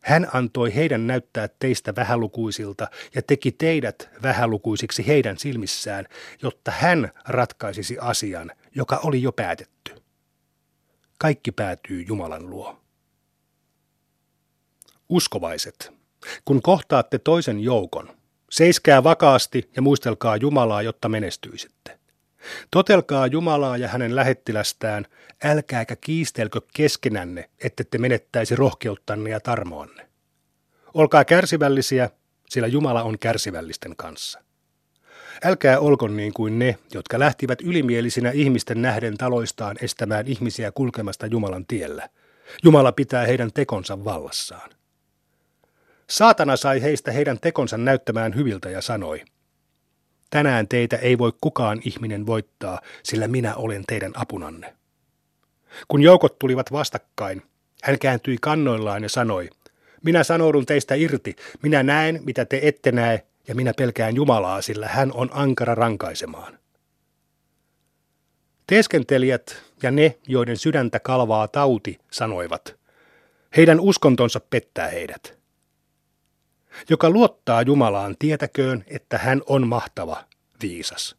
hän 0.00 0.28
antoi 0.32 0.74
heidän 0.74 1.06
näyttää 1.06 1.48
teistä 1.58 1.96
vähälukuisilta 1.96 2.88
ja 3.14 3.22
teki 3.22 3.52
teidät 3.52 4.08
vähälukuisiksi 4.22 5.06
heidän 5.06 5.38
silmissään, 5.38 6.06
jotta 6.42 6.70
hän 6.70 7.10
ratkaisisi 7.28 7.96
asian, 8.00 8.52
joka 8.74 9.00
oli 9.04 9.22
jo 9.22 9.32
päätetty 9.32 10.03
kaikki 11.24 11.52
päätyy 11.52 12.02
Jumalan 12.02 12.50
luo. 12.50 12.80
Uskovaiset, 15.08 15.92
kun 16.44 16.62
kohtaatte 16.62 17.18
toisen 17.18 17.60
joukon, 17.60 18.16
seiskää 18.50 19.04
vakaasti 19.04 19.70
ja 19.76 19.82
muistelkaa 19.82 20.36
Jumalaa, 20.36 20.82
jotta 20.82 21.08
menestyisitte. 21.08 21.98
Totelkaa 22.70 23.26
Jumalaa 23.26 23.76
ja 23.76 23.88
hänen 23.88 24.16
lähettilästään, 24.16 25.06
älkääkä 25.44 25.96
kiistelkö 25.96 26.60
keskenänne, 26.74 27.50
ette 27.58 27.84
te 27.84 27.98
menettäisi 27.98 28.56
rohkeuttanne 28.56 29.30
ja 29.30 29.40
tarmoanne. 29.40 30.08
Olkaa 30.94 31.24
kärsivällisiä, 31.24 32.10
sillä 32.48 32.66
Jumala 32.66 33.02
on 33.02 33.18
kärsivällisten 33.18 33.96
kanssa. 33.96 34.43
Älkää 35.44 35.80
olko 35.80 36.08
niin 36.08 36.32
kuin 36.32 36.58
ne, 36.58 36.78
jotka 36.94 37.18
lähtivät 37.18 37.60
ylimielisinä 37.62 38.30
ihmisten 38.30 38.82
nähden 38.82 39.16
taloistaan 39.16 39.76
estämään 39.80 40.26
ihmisiä 40.28 40.72
kulkemasta 40.72 41.26
Jumalan 41.26 41.66
tiellä. 41.66 42.08
Jumala 42.62 42.92
pitää 42.92 43.26
heidän 43.26 43.52
tekonsa 43.52 44.04
vallassaan. 44.04 44.70
Saatana 46.10 46.56
sai 46.56 46.82
heistä 46.82 47.12
heidän 47.12 47.40
tekonsa 47.40 47.76
näyttämään 47.76 48.34
hyviltä 48.34 48.70
ja 48.70 48.80
sanoi, 48.80 49.24
Tänään 50.34 50.68
teitä 50.68 50.96
ei 50.96 51.18
voi 51.18 51.32
kukaan 51.40 51.80
ihminen 51.84 52.26
voittaa, 52.26 52.80
sillä 53.02 53.28
minä 53.28 53.54
olen 53.54 53.84
teidän 53.86 54.12
apunanne. 54.14 54.74
Kun 55.88 56.02
joukot 56.02 56.38
tulivat 56.38 56.72
vastakkain, 56.72 57.42
hän 57.82 57.98
kääntyi 57.98 58.38
kannoillaan 58.40 59.02
ja 59.02 59.08
sanoi, 59.08 59.50
minä 60.04 60.24
sanoudun 60.24 60.66
teistä 60.66 60.94
irti, 60.94 61.36
minä 61.62 61.82
näen, 61.82 62.20
mitä 62.24 62.44
te 62.44 62.60
ette 62.62 62.92
näe, 62.92 63.26
ja 63.48 63.54
minä 63.54 63.72
pelkään 63.76 64.16
Jumalaa, 64.16 64.62
sillä 64.62 64.88
hän 64.88 65.12
on 65.12 65.30
ankara 65.32 65.74
rankaisemaan. 65.74 66.58
Teeskentelijät 68.66 69.62
ja 69.82 69.90
ne, 69.90 70.18
joiden 70.28 70.56
sydäntä 70.56 71.00
kalvaa 71.00 71.48
tauti, 71.48 71.98
sanoivat, 72.10 72.76
heidän 73.56 73.80
uskontonsa 73.80 74.40
pettää 74.40 74.88
heidät. 74.88 75.38
Joka 76.88 77.10
luottaa 77.10 77.62
Jumalaan, 77.62 78.16
tietäköön, 78.18 78.84
että 78.86 79.18
hän 79.18 79.42
on 79.46 79.68
mahtava, 79.68 80.24
viisas. 80.62 81.16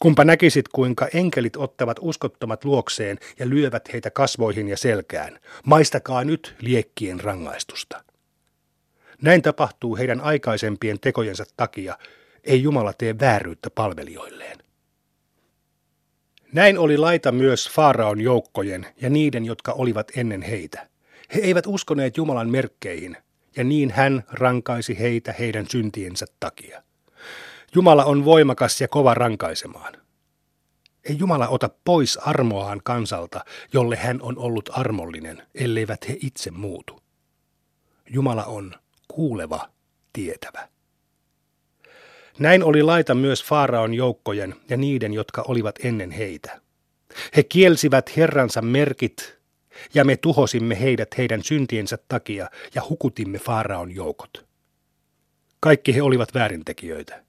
Kumpa 0.00 0.24
näkisit, 0.24 0.68
kuinka 0.68 1.08
enkelit 1.14 1.56
ottavat 1.56 1.96
uskottomat 2.00 2.64
luokseen 2.64 3.18
ja 3.38 3.48
lyövät 3.48 3.92
heitä 3.92 4.10
kasvoihin 4.10 4.68
ja 4.68 4.76
selkään. 4.76 5.38
Maistakaa 5.64 6.24
nyt 6.24 6.56
liekkien 6.60 7.20
rangaistusta. 7.20 8.03
Näin 9.22 9.42
tapahtuu 9.42 9.96
heidän 9.96 10.20
aikaisempien 10.20 11.00
tekojensa 11.00 11.44
takia, 11.56 11.98
ei 12.44 12.62
Jumala 12.62 12.92
tee 12.92 13.18
vääryyttä 13.20 13.70
palvelijoilleen. 13.70 14.58
Näin 16.52 16.78
oli 16.78 16.96
laita 16.96 17.32
myös 17.32 17.70
Faaraon 17.70 18.20
joukkojen 18.20 18.86
ja 19.00 19.10
niiden, 19.10 19.44
jotka 19.44 19.72
olivat 19.72 20.12
ennen 20.16 20.42
heitä. 20.42 20.88
He 21.34 21.40
eivät 21.40 21.66
uskoneet 21.66 22.16
Jumalan 22.16 22.50
merkkeihin, 22.50 23.16
ja 23.56 23.64
niin 23.64 23.90
hän 23.90 24.24
rankaisi 24.32 24.98
heitä 24.98 25.34
heidän 25.38 25.66
syntiensä 25.70 26.26
takia. 26.40 26.82
Jumala 27.74 28.04
on 28.04 28.24
voimakas 28.24 28.80
ja 28.80 28.88
kova 28.88 29.14
rankaisemaan. 29.14 29.94
Ei 31.04 31.18
Jumala 31.18 31.48
ota 31.48 31.70
pois 31.84 32.16
armoaan 32.16 32.80
kansalta, 32.84 33.44
jolle 33.72 33.96
hän 33.96 34.22
on 34.22 34.38
ollut 34.38 34.70
armollinen, 34.72 35.42
elleivät 35.54 36.08
he 36.08 36.16
itse 36.20 36.50
muutu. 36.50 37.00
Jumala 38.10 38.44
on 38.44 38.74
kuuleva, 39.14 39.68
tietävä. 40.12 40.68
Näin 42.38 42.64
oli 42.64 42.82
laita 42.82 43.14
myös 43.14 43.44
Faaraon 43.44 43.94
joukkojen 43.94 44.54
ja 44.68 44.76
niiden, 44.76 45.14
jotka 45.14 45.44
olivat 45.48 45.74
ennen 45.84 46.10
heitä. 46.10 46.60
He 47.36 47.42
kielsivät 47.42 48.16
Herransa 48.16 48.62
merkit, 48.62 49.38
ja 49.94 50.04
me 50.04 50.16
tuhosimme 50.16 50.80
heidät 50.80 51.08
heidän 51.18 51.42
syntiensä 51.44 51.98
takia 52.08 52.50
ja 52.74 52.82
hukutimme 52.88 53.38
Faaraon 53.38 53.94
joukot. 53.94 54.44
Kaikki 55.60 55.94
he 55.94 56.02
olivat 56.02 56.34
väärintekijöitä. 56.34 57.24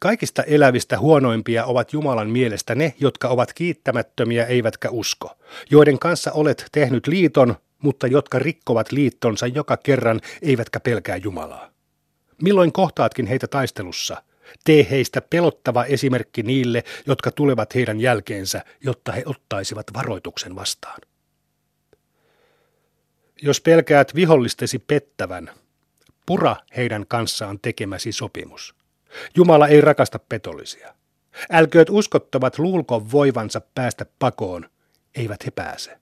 Kaikista 0.00 0.42
elävistä 0.42 0.98
huonoimpia 0.98 1.64
ovat 1.64 1.92
Jumalan 1.92 2.30
mielestä 2.30 2.74
ne, 2.74 2.94
jotka 3.00 3.28
ovat 3.28 3.52
kiittämättömiä 3.52 4.46
eivätkä 4.46 4.90
usko, 4.90 5.38
joiden 5.70 5.98
kanssa 5.98 6.32
olet 6.32 6.66
tehnyt 6.72 7.06
liiton, 7.06 7.56
mutta 7.82 8.06
jotka 8.06 8.38
rikkovat 8.38 8.92
liittonsa 8.92 9.46
joka 9.46 9.76
kerran 9.76 10.20
eivätkä 10.42 10.80
pelkää 10.80 11.16
Jumalaa. 11.16 11.70
Milloin 12.42 12.72
kohtaatkin 12.72 13.26
heitä 13.26 13.46
taistelussa, 13.46 14.22
tee 14.64 14.86
heistä 14.90 15.20
pelottava 15.20 15.84
esimerkki 15.84 16.42
niille, 16.42 16.84
jotka 17.06 17.30
tulevat 17.30 17.74
heidän 17.74 18.00
jälkeensä, 18.00 18.64
jotta 18.80 19.12
he 19.12 19.22
ottaisivat 19.26 19.86
varoituksen 19.94 20.56
vastaan. 20.56 21.00
Jos 23.42 23.60
pelkäät 23.60 24.14
vihollistesi 24.14 24.78
pettävän, 24.78 25.50
pura 26.26 26.56
heidän 26.76 27.06
kanssaan 27.06 27.58
tekemäsi 27.62 28.12
sopimus. 28.12 28.74
Jumala 29.36 29.68
ei 29.68 29.80
rakasta 29.80 30.18
petollisia. 30.18 30.94
Älkööt 31.50 31.90
uskottavat 31.90 32.58
luulko 32.58 33.10
voivansa 33.12 33.60
päästä 33.74 34.06
pakoon, 34.18 34.70
eivät 35.14 35.46
he 35.46 35.50
pääse. 35.50 35.98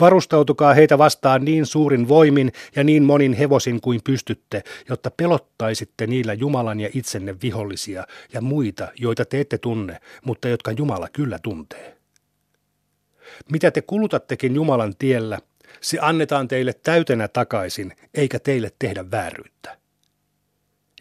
Varustautukaa 0.00 0.74
heitä 0.74 0.98
vastaan 0.98 1.44
niin 1.44 1.66
suurin 1.66 2.08
voimin 2.08 2.52
ja 2.76 2.84
niin 2.84 3.02
monin 3.02 3.32
hevosin 3.32 3.80
kuin 3.80 4.00
pystytte, 4.04 4.62
jotta 4.88 5.10
pelottaisitte 5.10 6.06
niillä 6.06 6.34
Jumalan 6.34 6.80
ja 6.80 6.88
itsenne 6.94 7.36
vihollisia 7.42 8.04
ja 8.32 8.40
muita, 8.40 8.88
joita 8.98 9.24
te 9.24 9.40
ette 9.40 9.58
tunne, 9.58 10.00
mutta 10.24 10.48
jotka 10.48 10.72
Jumala 10.72 11.08
kyllä 11.12 11.38
tuntee. 11.42 11.96
Mitä 13.52 13.70
te 13.70 13.82
kulutattekin 13.82 14.54
Jumalan 14.54 14.94
tiellä, 14.98 15.38
se 15.80 15.98
annetaan 16.00 16.48
teille 16.48 16.72
täytenä 16.72 17.28
takaisin, 17.28 17.92
eikä 18.14 18.38
teille 18.38 18.72
tehdä 18.78 19.10
vääryyttä. 19.10 19.78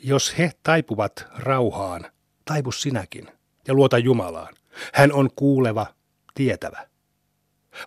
Jos 0.04 0.38
he 0.38 0.52
taipuvat 0.64 1.26
rauhaan, 1.38 2.06
taipu 2.46 2.72
sinäkin 2.72 3.28
ja 3.68 3.74
luota 3.74 3.98
Jumalaan. 3.98 4.54
Hän 4.94 5.14
on 5.14 5.30
kuuleva, 5.36 5.86
tietävä. 6.34 6.88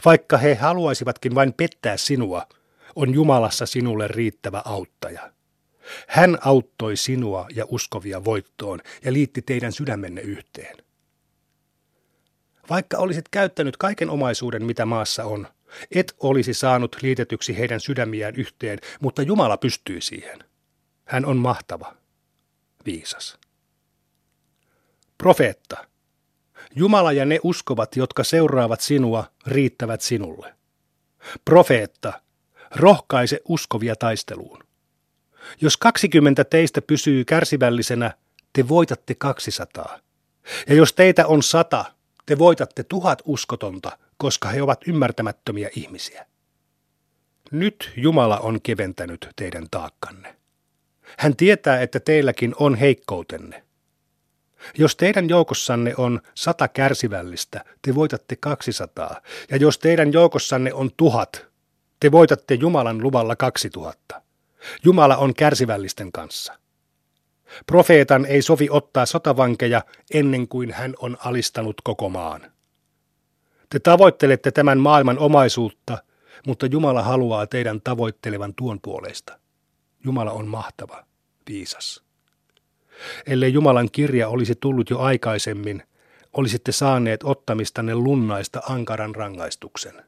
Vaikka 0.04 0.36
he 0.36 0.54
haluaisivatkin 0.54 1.34
vain 1.34 1.52
pettää 1.52 1.96
sinua, 1.96 2.46
on 2.96 3.14
Jumalassa 3.14 3.66
sinulle 3.66 4.08
riittävä 4.08 4.62
auttaja. 4.64 5.32
Hän 6.08 6.38
auttoi 6.40 6.96
sinua 6.96 7.46
ja 7.54 7.64
uskovia 7.68 8.24
voittoon 8.24 8.80
ja 9.04 9.12
liitti 9.12 9.42
teidän 9.42 9.72
sydämenne 9.72 10.20
yhteen. 10.20 10.76
Vaikka 12.70 12.98
olisit 12.98 13.28
käyttänyt 13.28 13.76
kaiken 13.76 14.10
omaisuuden, 14.10 14.64
mitä 14.64 14.86
maassa 14.86 15.24
on, 15.24 15.46
et 15.90 16.14
olisi 16.20 16.54
saanut 16.54 16.96
liitetyksi 17.02 17.58
heidän 17.58 17.80
sydämiään 17.80 18.36
yhteen, 18.36 18.78
mutta 19.00 19.22
Jumala 19.22 19.56
pystyy 19.56 20.00
siihen. 20.00 20.44
Hän 21.04 21.24
on 21.24 21.36
mahtava, 21.36 21.94
viisas. 22.86 23.38
Profeetta. 25.18 25.89
Jumala 26.74 27.12
ja 27.12 27.24
ne 27.24 27.40
uskovat, 27.42 27.96
jotka 27.96 28.24
seuraavat 28.24 28.80
sinua, 28.80 29.24
riittävät 29.46 30.00
sinulle. 30.00 30.54
Profeetta. 31.44 32.12
Rohkaise 32.76 33.40
uskovia 33.48 33.96
taisteluun. 33.96 34.64
Jos 35.60 35.76
20 35.76 36.44
teistä 36.44 36.82
pysyy 36.82 37.24
kärsivällisenä, 37.24 38.12
te 38.52 38.68
voitatte 38.68 39.14
200. 39.14 39.98
Ja 40.68 40.74
jos 40.74 40.92
teitä 40.92 41.26
on 41.26 41.42
sata, 41.42 41.84
te 42.26 42.38
voitatte 42.38 42.82
tuhat 42.82 43.22
uskotonta, 43.24 43.98
koska 44.16 44.48
he 44.48 44.62
ovat 44.62 44.80
ymmärtämättömiä 44.88 45.70
ihmisiä. 45.76 46.26
Nyt 47.50 47.92
Jumala 47.96 48.38
on 48.38 48.60
keventänyt 48.62 49.28
teidän 49.36 49.66
taakkanne. 49.70 50.36
Hän 51.18 51.36
tietää, 51.36 51.80
että 51.80 52.00
teilläkin 52.00 52.54
on 52.58 52.74
heikkoutenne. 52.74 53.64
Jos 54.78 54.96
teidän 54.96 55.28
joukossanne 55.28 55.94
on 55.96 56.20
sata 56.34 56.68
kärsivällistä, 56.68 57.64
te 57.82 57.94
voitatte 57.94 58.36
200, 58.36 59.20
ja 59.50 59.56
jos 59.56 59.78
teidän 59.78 60.12
joukossanne 60.12 60.74
on 60.74 60.90
tuhat, 60.96 61.46
te 62.00 62.12
voitatte 62.12 62.54
Jumalan 62.54 63.02
luvalla 63.02 63.36
2000. 63.36 64.22
Jumala 64.84 65.16
on 65.16 65.34
kärsivällisten 65.34 66.12
kanssa. 66.12 66.58
Profeetan 67.66 68.26
ei 68.26 68.42
sovi 68.42 68.68
ottaa 68.70 69.06
sotavankeja 69.06 69.82
ennen 70.14 70.48
kuin 70.48 70.72
hän 70.72 70.94
on 70.98 71.16
alistanut 71.20 71.80
koko 71.84 72.08
maan. 72.08 72.52
Te 73.70 73.78
tavoittelette 73.78 74.50
tämän 74.50 74.78
maailman 74.78 75.18
omaisuutta, 75.18 75.98
mutta 76.46 76.66
Jumala 76.66 77.02
haluaa 77.02 77.46
teidän 77.46 77.80
tavoittelevan 77.80 78.54
tuon 78.54 78.80
puolesta. 78.80 79.38
Jumala 80.04 80.32
on 80.32 80.46
mahtava, 80.46 81.04
viisas. 81.48 82.02
Ellei 83.26 83.52
Jumalan 83.52 83.88
kirja 83.92 84.28
olisi 84.28 84.54
tullut 84.54 84.90
jo 84.90 84.98
aikaisemmin, 84.98 85.82
olisitte 86.32 86.72
saaneet 86.72 87.20
ottamistanne 87.24 87.94
lunnaista 87.94 88.62
ankaran 88.68 89.14
rangaistuksen. 89.14 90.02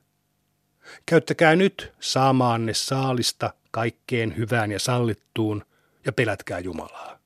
Käyttäkää 1.06 1.56
nyt 1.56 1.92
saamaanne 2.00 2.74
saalista 2.74 3.54
kaikkeen 3.70 4.36
hyvään 4.36 4.72
ja 4.72 4.78
sallittuun 4.78 5.64
ja 6.06 6.12
pelätkää 6.12 6.58
Jumalaa. 6.58 7.18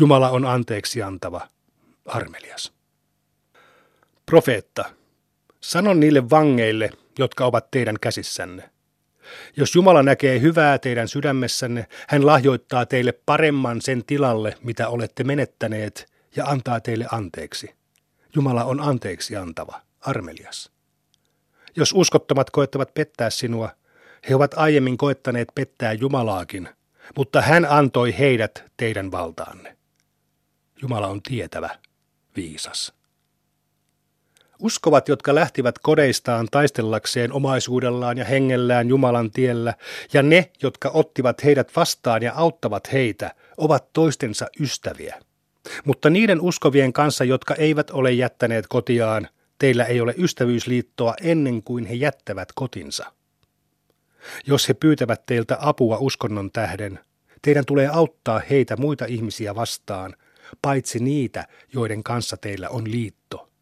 Jumala 0.00 0.30
on 0.30 0.44
anteeksi 0.44 1.02
antava, 1.02 1.48
armelias. 2.06 2.72
Profeetta, 4.26 4.84
sanon 5.60 6.00
niille 6.00 6.30
vangeille, 6.30 6.90
jotka 7.18 7.44
ovat 7.44 7.70
teidän 7.70 7.96
käsissänne. 8.00 8.70
Jos 9.56 9.74
Jumala 9.74 10.02
näkee 10.02 10.40
hyvää 10.40 10.78
teidän 10.78 11.08
sydämessänne, 11.08 11.86
hän 12.08 12.26
lahjoittaa 12.26 12.86
teille 12.86 13.12
paremman 13.12 13.80
sen 13.82 14.04
tilalle, 14.04 14.56
mitä 14.62 14.88
olette 14.88 15.24
menettäneet, 15.24 16.12
ja 16.36 16.44
antaa 16.44 16.80
teille 16.80 17.06
anteeksi. 17.12 17.74
Jumala 18.34 18.64
on 18.64 18.80
anteeksi 18.80 19.36
antava, 19.36 19.80
armelias. 20.00 20.70
Jos 21.76 21.92
uskottomat 21.92 22.50
koettavat 22.50 22.94
pettää 22.94 23.30
sinua, 23.30 23.70
he 24.28 24.34
ovat 24.34 24.54
aiemmin 24.54 24.96
koettaneet 24.96 25.48
pettää 25.54 25.92
Jumalaakin, 25.92 26.68
mutta 27.16 27.42
hän 27.42 27.66
antoi 27.70 28.18
heidät 28.18 28.64
teidän 28.76 29.12
valtaanne. 29.12 29.76
Jumala 30.82 31.06
on 31.06 31.22
tietävä, 31.22 31.78
viisas. 32.36 32.92
Uskovat, 34.58 35.08
jotka 35.08 35.34
lähtivät 35.34 35.78
kodeistaan 35.78 36.48
taistellakseen 36.50 37.32
omaisuudellaan 37.32 38.18
ja 38.18 38.24
hengellään 38.24 38.88
Jumalan 38.88 39.30
tiellä, 39.30 39.74
ja 40.12 40.22
ne, 40.22 40.50
jotka 40.62 40.90
ottivat 40.94 41.44
heidät 41.44 41.76
vastaan 41.76 42.22
ja 42.22 42.32
auttavat 42.36 42.92
heitä, 42.92 43.34
ovat 43.56 43.92
toistensa 43.92 44.46
ystäviä. 44.60 45.20
Mutta 45.84 46.10
niiden 46.10 46.40
uskovien 46.40 46.92
kanssa, 46.92 47.24
jotka 47.24 47.54
eivät 47.54 47.90
ole 47.90 48.12
jättäneet 48.12 48.66
kotiaan, 48.66 49.28
teillä 49.58 49.84
ei 49.84 50.00
ole 50.00 50.14
ystävyysliittoa 50.18 51.14
ennen 51.22 51.62
kuin 51.62 51.86
he 51.86 51.94
jättävät 51.94 52.48
kotinsa. 52.54 53.12
Jos 54.46 54.68
he 54.68 54.74
pyytävät 54.74 55.26
teiltä 55.26 55.58
apua 55.60 55.98
uskonnon 56.00 56.50
tähden, 56.52 56.98
teidän 57.42 57.64
tulee 57.64 57.88
auttaa 57.88 58.40
heitä 58.50 58.76
muita 58.76 59.04
ihmisiä 59.04 59.54
vastaan, 59.54 60.14
paitsi 60.62 60.98
niitä, 60.98 61.48
joiden 61.72 62.02
kanssa 62.02 62.36
teillä 62.36 62.68
on 62.68 62.90
liitto. 62.90 63.53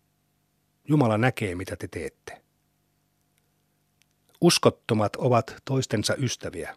Jumala 0.88 1.18
näkee, 1.18 1.55
mitä 1.55 1.77
te 1.77 1.88
teette. 1.88 2.42
Uskottomat 4.40 5.16
ovat 5.16 5.57
toistensa 5.64 6.14
ystäviä. 6.14 6.77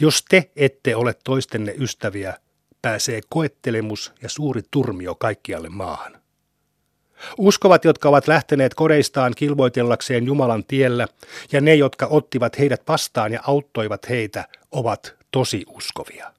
Jos 0.00 0.24
te 0.28 0.50
ette 0.56 0.96
ole 0.96 1.14
toistenne 1.24 1.74
ystäviä, 1.78 2.38
pääsee 2.82 3.20
koettelemus 3.28 4.12
ja 4.22 4.28
suuri 4.28 4.62
turmio 4.70 5.14
kaikkialle 5.14 5.68
maahan. 5.68 6.20
Uskovat, 7.38 7.84
jotka 7.84 8.08
ovat 8.08 8.28
lähteneet 8.28 8.74
kodeistaan 8.74 9.32
kilvoitellakseen 9.36 10.26
Jumalan 10.26 10.64
tiellä, 10.64 11.08
ja 11.52 11.60
ne, 11.60 11.74
jotka 11.74 12.06
ottivat 12.06 12.58
heidät 12.58 12.82
vastaan 12.88 13.32
ja 13.32 13.40
auttoivat 13.46 14.08
heitä, 14.08 14.48
ovat 14.70 15.14
tosi 15.30 15.64
uskovia. 15.68 16.32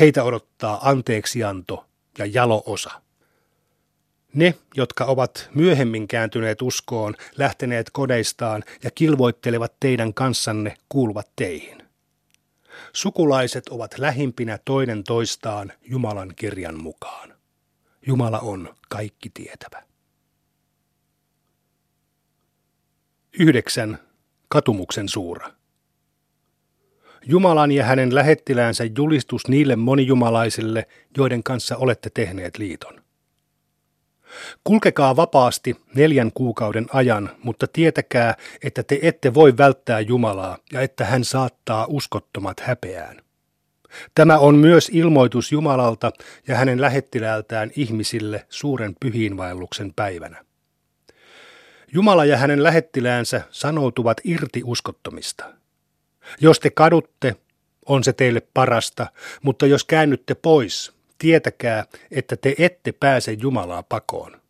Heitä 0.00 0.24
odottaa 0.24 0.90
anteeksianto 0.90 1.86
ja 2.18 2.26
jalo 2.26 2.62
osa. 2.66 3.03
Ne, 4.34 4.54
jotka 4.76 5.04
ovat 5.04 5.50
myöhemmin 5.54 6.08
kääntyneet 6.08 6.62
uskoon, 6.62 7.14
lähteneet 7.36 7.90
kodeistaan 7.90 8.64
ja 8.82 8.90
kilvoittelevat 8.90 9.72
teidän 9.80 10.14
kanssanne, 10.14 10.76
kuuluvat 10.88 11.28
teihin. 11.36 11.82
Sukulaiset 12.92 13.68
ovat 13.68 13.98
lähimpinä 13.98 14.58
toinen 14.64 15.04
toistaan 15.04 15.72
Jumalan 15.82 16.32
kirjan 16.36 16.82
mukaan. 16.82 17.34
Jumala 18.06 18.38
on 18.38 18.74
kaikki 18.88 19.30
tietävä. 19.34 19.82
9. 23.38 23.98
Katumuksen 24.48 25.08
suura. 25.08 25.50
Jumalan 27.26 27.72
ja 27.72 27.84
hänen 27.84 28.14
lähettiläänsä 28.14 28.84
julistus 28.96 29.48
niille 29.48 29.76
monijumalaisille, 29.76 30.88
joiden 31.16 31.42
kanssa 31.42 31.76
olette 31.76 32.10
tehneet 32.14 32.58
liiton. 32.58 33.03
Kulkekaa 34.64 35.16
vapaasti 35.16 35.76
neljän 35.94 36.30
kuukauden 36.34 36.86
ajan, 36.92 37.30
mutta 37.42 37.66
tietäkää, 37.66 38.34
että 38.62 38.82
te 38.82 38.98
ette 39.02 39.34
voi 39.34 39.56
välttää 39.56 40.00
Jumalaa 40.00 40.58
ja 40.72 40.80
että 40.80 41.04
hän 41.04 41.24
saattaa 41.24 41.86
uskottomat 41.88 42.60
häpeään. 42.60 43.24
Tämä 44.14 44.38
on 44.38 44.54
myös 44.54 44.90
ilmoitus 44.92 45.52
Jumalalta 45.52 46.12
ja 46.48 46.56
hänen 46.56 46.80
lähettiläältään 46.80 47.70
ihmisille 47.76 48.46
suuren 48.48 48.96
pyhiinvaelluksen 49.00 49.92
päivänä. 49.94 50.44
Jumala 51.92 52.24
ja 52.24 52.36
hänen 52.36 52.62
lähettiläänsä 52.62 53.42
sanoutuvat 53.50 54.20
irti 54.24 54.62
uskottomista. 54.64 55.44
Jos 56.40 56.60
te 56.60 56.70
kadutte, 56.70 57.36
on 57.86 58.04
se 58.04 58.12
teille 58.12 58.42
parasta, 58.54 59.06
mutta 59.42 59.66
jos 59.66 59.84
käännytte 59.84 60.34
pois, 60.34 60.92
tietäkää, 61.24 61.84
että 62.10 62.36
te 62.36 62.54
ette 62.58 62.92
pääse 62.92 63.32
Jumalaa 63.32 63.82
pakoon. 63.82 64.40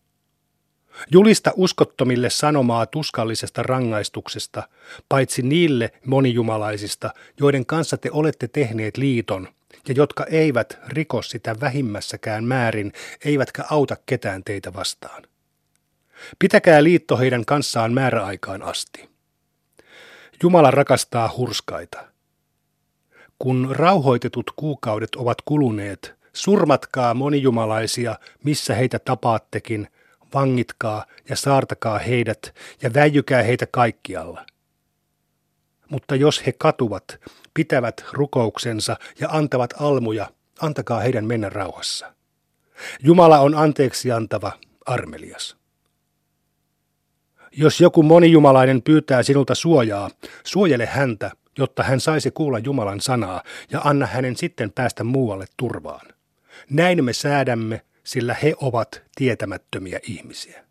Julista 1.10 1.52
uskottomille 1.56 2.30
sanomaa 2.30 2.86
tuskallisesta 2.86 3.62
rangaistuksesta, 3.62 4.68
paitsi 5.08 5.42
niille 5.42 5.92
monijumalaisista, 6.06 7.10
joiden 7.40 7.66
kanssa 7.66 7.96
te 7.96 8.10
olette 8.12 8.48
tehneet 8.48 8.96
liiton, 8.96 9.48
ja 9.88 9.94
jotka 9.96 10.24
eivät 10.24 10.78
riko 10.88 11.22
sitä 11.22 11.60
vähimmässäkään 11.60 12.44
määrin, 12.44 12.92
eivätkä 13.24 13.64
auta 13.70 13.96
ketään 14.06 14.44
teitä 14.44 14.74
vastaan. 14.74 15.22
Pitäkää 16.38 16.84
liitto 16.84 17.16
heidän 17.16 17.44
kanssaan 17.44 17.92
määräaikaan 17.92 18.62
asti. 18.62 19.08
Jumala 20.42 20.70
rakastaa 20.70 21.34
hurskaita. 21.36 22.04
Kun 23.38 23.68
rauhoitetut 23.70 24.50
kuukaudet 24.56 25.14
ovat 25.14 25.38
kuluneet, 25.44 26.23
surmatkaa 26.34 27.14
monijumalaisia, 27.14 28.18
missä 28.44 28.74
heitä 28.74 28.98
tapaattekin, 28.98 29.88
vangitkaa 30.34 31.06
ja 31.28 31.36
saartakaa 31.36 31.98
heidät 31.98 32.54
ja 32.82 32.94
väijykää 32.94 33.42
heitä 33.42 33.66
kaikkialla. 33.66 34.46
Mutta 35.88 36.16
jos 36.16 36.46
he 36.46 36.52
katuvat, 36.52 37.20
pitävät 37.54 38.04
rukouksensa 38.12 38.96
ja 39.20 39.28
antavat 39.30 39.74
almuja, 39.80 40.30
antakaa 40.60 41.00
heidän 41.00 41.24
mennä 41.24 41.48
rauhassa. 41.48 42.14
Jumala 43.02 43.38
on 43.38 43.54
anteeksi 43.54 44.12
antava, 44.12 44.52
armelias. 44.86 45.56
Jos 47.52 47.80
joku 47.80 48.02
monijumalainen 48.02 48.82
pyytää 48.82 49.22
sinulta 49.22 49.54
suojaa, 49.54 50.10
suojele 50.44 50.86
häntä, 50.86 51.30
jotta 51.58 51.82
hän 51.82 52.00
saisi 52.00 52.30
kuulla 52.30 52.58
Jumalan 52.58 53.00
sanaa 53.00 53.42
ja 53.70 53.80
anna 53.84 54.06
hänen 54.06 54.36
sitten 54.36 54.72
päästä 54.72 55.04
muualle 55.04 55.44
turvaan. 55.56 56.13
Näin 56.70 57.04
me 57.04 57.12
säädämme, 57.12 57.80
sillä 58.04 58.34
he 58.42 58.54
ovat 58.60 59.02
tietämättömiä 59.14 60.00
ihmisiä. 60.08 60.64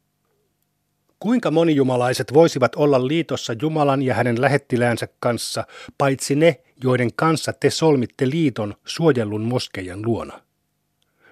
Kuinka 1.19 1.51
monijumalaiset 1.51 2.33
voisivat 2.33 2.75
olla 2.75 3.07
liitossa 3.07 3.53
Jumalan 3.61 4.01
ja 4.01 4.13
hänen 4.13 4.41
lähettiläänsä 4.41 5.07
kanssa, 5.19 5.67
paitsi 5.97 6.35
ne, 6.35 6.61
joiden 6.83 7.13
kanssa 7.15 7.53
te 7.53 7.69
solmitte 7.69 8.29
liiton 8.29 8.73
suojellun 8.85 9.41
moskeijan 9.41 10.01
luona? 10.05 10.41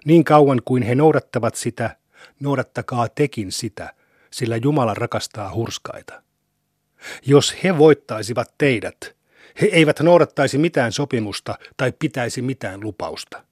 Niin 0.05 0.23
kauan 0.23 0.61
kuin 0.65 0.83
he 0.83 0.95
noudattavat 0.95 1.55
sitä, 1.55 1.95
noudattakaa 2.39 3.09
tekin 3.09 3.51
sitä, 3.51 3.93
sillä 4.31 4.57
Jumala 4.57 4.93
rakastaa 4.93 5.53
hurskaita. 5.53 6.21
Jos 7.25 7.63
he 7.63 7.77
voittaisivat 7.77 8.53
teidät, 8.57 9.15
he 9.61 9.65
eivät 9.71 9.99
noudattaisi 9.99 10.57
mitään 10.57 10.91
sopimusta 10.91 11.55
tai 11.77 11.93
pitäisi 11.99 12.41
mitään 12.41 12.81
lupausta. 12.81 13.43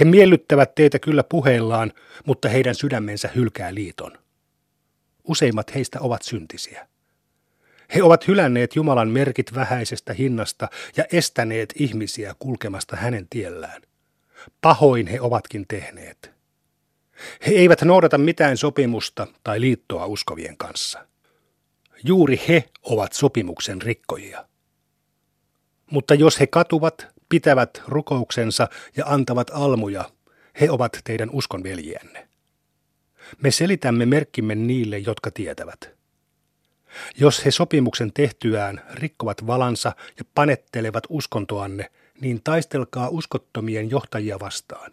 He 0.00 0.04
miellyttävät 0.04 0.74
teitä 0.74 0.98
kyllä 0.98 1.24
puheillaan, 1.24 1.92
mutta 2.26 2.48
heidän 2.48 2.74
sydämensä 2.74 3.28
hylkää 3.34 3.74
liiton. 3.74 4.18
Useimmat 5.24 5.74
heistä 5.74 6.00
ovat 6.00 6.22
syntisiä. 6.22 6.88
He 7.94 8.02
ovat 8.02 8.28
hylänneet 8.28 8.76
Jumalan 8.76 9.08
merkit 9.08 9.54
vähäisestä 9.54 10.12
hinnasta 10.12 10.68
ja 10.96 11.04
estäneet 11.12 11.72
ihmisiä 11.78 12.34
kulkemasta 12.38 12.96
hänen 12.96 13.26
tiellään. 13.30 13.82
Pahoin 14.60 15.06
he 15.06 15.20
ovatkin 15.20 15.64
tehneet. 15.68 16.30
He 17.46 17.52
eivät 17.52 17.82
noudata 17.82 18.18
mitään 18.18 18.56
sopimusta 18.56 19.26
tai 19.44 19.60
liittoa 19.60 20.06
uskovien 20.06 20.56
kanssa. 20.56 21.06
Juuri 22.04 22.40
he 22.48 22.64
ovat 22.82 23.12
sopimuksen 23.12 23.82
rikkojia. 23.82 24.48
Mutta 25.90 26.14
jos 26.14 26.40
he 26.40 26.46
katuvat, 26.46 27.13
pitävät 27.28 27.82
rukouksensa 27.88 28.68
ja 28.96 29.04
antavat 29.06 29.50
almuja, 29.54 30.10
he 30.60 30.70
ovat 30.70 30.98
teidän 31.04 31.30
uskonveljiänne. 31.30 32.28
Me 33.42 33.50
selitämme 33.50 34.06
merkkimme 34.06 34.54
niille, 34.54 34.98
jotka 34.98 35.30
tietävät. 35.30 35.90
Jos 37.16 37.44
he 37.44 37.50
sopimuksen 37.50 38.12
tehtyään 38.12 38.82
rikkovat 38.92 39.46
valansa 39.46 39.92
ja 40.18 40.24
panettelevat 40.34 41.04
uskontoanne, 41.08 41.90
niin 42.20 42.40
taistelkaa 42.44 43.08
uskottomien 43.08 43.90
johtajia 43.90 44.40
vastaan. 44.40 44.90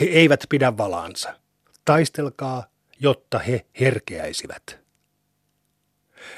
He 0.00 0.06
eivät 0.06 0.44
pidä 0.48 0.76
valansa. 0.76 1.34
Taistelkaa, 1.84 2.66
jotta 3.00 3.38
he 3.38 3.66
herkeäisivät. 3.80 4.81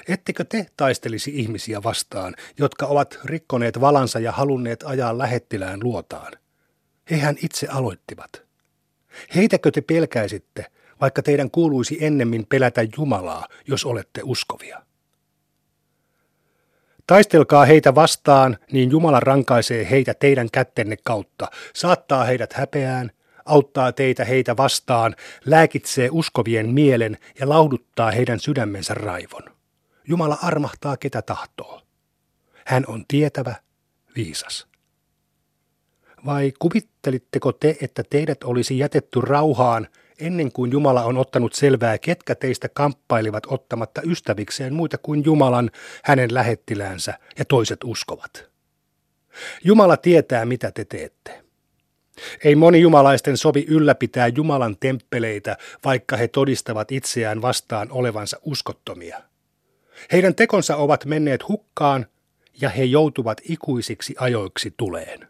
Ettekö 0.09 0.45
te 0.45 0.67
taistelisi 0.77 1.31
ihmisiä 1.35 1.83
vastaan, 1.83 2.35
jotka 2.59 2.87
ovat 2.87 3.19
rikkoneet 3.25 3.81
valansa 3.81 4.19
ja 4.19 4.33
halunneet 4.33 4.83
ajaa 4.87 5.19
lähettilään 5.19 5.81
luotaan? 5.83 6.33
Hehän 7.11 7.37
itse 7.43 7.67
aloittivat. 7.67 8.43
Heitäkö 9.35 9.71
te 9.71 9.81
pelkäisitte, 9.81 10.67
vaikka 11.01 11.23
teidän 11.23 11.51
kuuluisi 11.51 11.99
ennemmin 12.01 12.47
pelätä 12.49 12.87
Jumalaa, 12.97 13.49
jos 13.67 13.85
olette 13.85 14.21
uskovia? 14.25 14.83
Taistelkaa 17.07 17.65
heitä 17.65 17.95
vastaan, 17.95 18.59
niin 18.73 18.91
Jumala 18.91 19.21
rankaisee 19.21 19.91
heitä 19.91 20.15
teidän 20.15 20.49
kättenne 20.53 20.97
kautta, 21.05 21.49
saattaa 21.75 22.25
heidät 22.25 22.53
häpeään, 22.53 23.11
auttaa 23.45 23.93
teitä 23.93 24.25
heitä 24.25 24.57
vastaan, 24.57 25.17
lääkitsee 25.47 26.09
uskovien 26.13 26.71
mielen 26.71 27.19
ja 27.41 27.49
lauduttaa 27.49 28.11
heidän 28.11 28.41
sydämensä 28.41 28.95
raivon. 28.95 29.54
Jumala 30.09 30.39
armahtaa 30.43 30.97
ketä 30.97 31.23
tahtoo. 31.23 31.83
Hän 32.67 32.85
on 32.87 33.05
tietävä, 33.09 33.55
viisas. 34.17 34.67
Vai 36.27 36.53
kuvittelitteko 36.59 37.53
te, 37.53 37.77
että 37.81 38.03
teidät 38.11 38.45
olisi 38.45 38.79
jätetty 38.79 39.21
rauhaan 39.21 39.89
ennen 40.21 40.53
kuin 40.53 40.73
Jumala 40.73 41.05
on 41.05 41.19
ottanut 41.19 41.53
selvää, 41.53 41.99
ketkä 41.99 42.35
teistä 42.35 42.69
kamppailivat 42.69 43.47
ottamatta 43.47 44.03
ystävikseen 44.05 44.75
muita 44.75 44.99
kuin 44.99 45.25
Jumalan, 45.25 45.71
hänen 46.05 46.35
lähettiläänsä 46.35 47.19
ja 47.39 47.45
toiset 47.45 47.85
uskovat? 47.85 48.51
Jumala 49.65 49.97
tietää, 49.97 50.45
mitä 50.45 50.71
te 50.71 50.85
teette. 50.85 51.45
Ei 52.45 52.55
moni 52.55 52.81
jumalaisten 52.81 53.37
sovi 53.37 53.65
ylläpitää 53.69 54.29
Jumalan 54.29 54.77
temppeleitä, 54.81 55.57
vaikka 55.85 56.17
he 56.17 56.29
todistavat 56.29 56.93
itseään 56.93 57.43
vastaan 57.43 57.91
olevansa 57.91 58.39
uskottomia– 58.45 59.23
heidän 60.13 60.35
tekonsa 60.35 60.77
ovat 60.77 61.05
menneet 61.05 61.49
hukkaan 61.49 62.07
ja 62.61 62.69
he 62.69 62.85
joutuvat 62.85 63.41
ikuisiksi 63.45 64.15
ajoiksi 64.19 64.75
tuleen. 64.77 65.29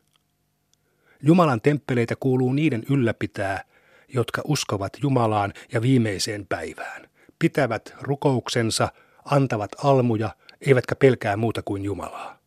Jumalan 1.22 1.60
temppeleitä 1.60 2.16
kuuluu 2.20 2.52
niiden 2.52 2.84
ylläpitää, 2.90 3.64
jotka 4.08 4.42
uskovat 4.44 4.92
Jumalaan 5.02 5.52
ja 5.72 5.82
viimeiseen 5.82 6.46
päivään, 6.46 7.08
pitävät 7.38 7.94
rukouksensa, 8.00 8.88
antavat 9.24 9.70
almuja, 9.84 10.30
eivätkä 10.60 10.94
pelkää 10.94 11.36
muuta 11.36 11.62
kuin 11.62 11.84
Jumalaa. 11.84 12.38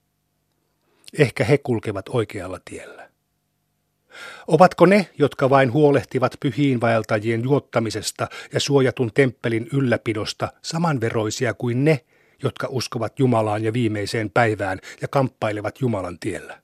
Ehkä 1.20 1.44
he 1.44 1.58
kulkevat 1.58 2.10
oikealla 2.10 2.60
tiellä. 2.66 3.07
Ovatko 4.48 4.86
ne, 4.86 5.10
jotka 5.18 5.50
vain 5.50 5.74
huolehtivat 5.74 6.36
pyhiinvaeltajien 6.40 7.44
juottamisesta 7.44 8.28
ja 8.54 8.60
suojatun 8.60 9.12
temppelin 9.14 9.68
ylläpidosta, 9.74 10.48
samanveroisia 10.62 11.54
kuin 11.54 11.86
ne, 11.86 12.00
jotka 12.44 12.68
uskovat 12.70 13.20
Jumalaan 13.20 13.64
ja 13.64 13.74
viimeiseen 13.74 14.30
päivään 14.30 14.80
ja 15.02 15.08
kamppailevat 15.08 15.82
Jumalan 15.82 16.20
tiellä. 16.20 16.62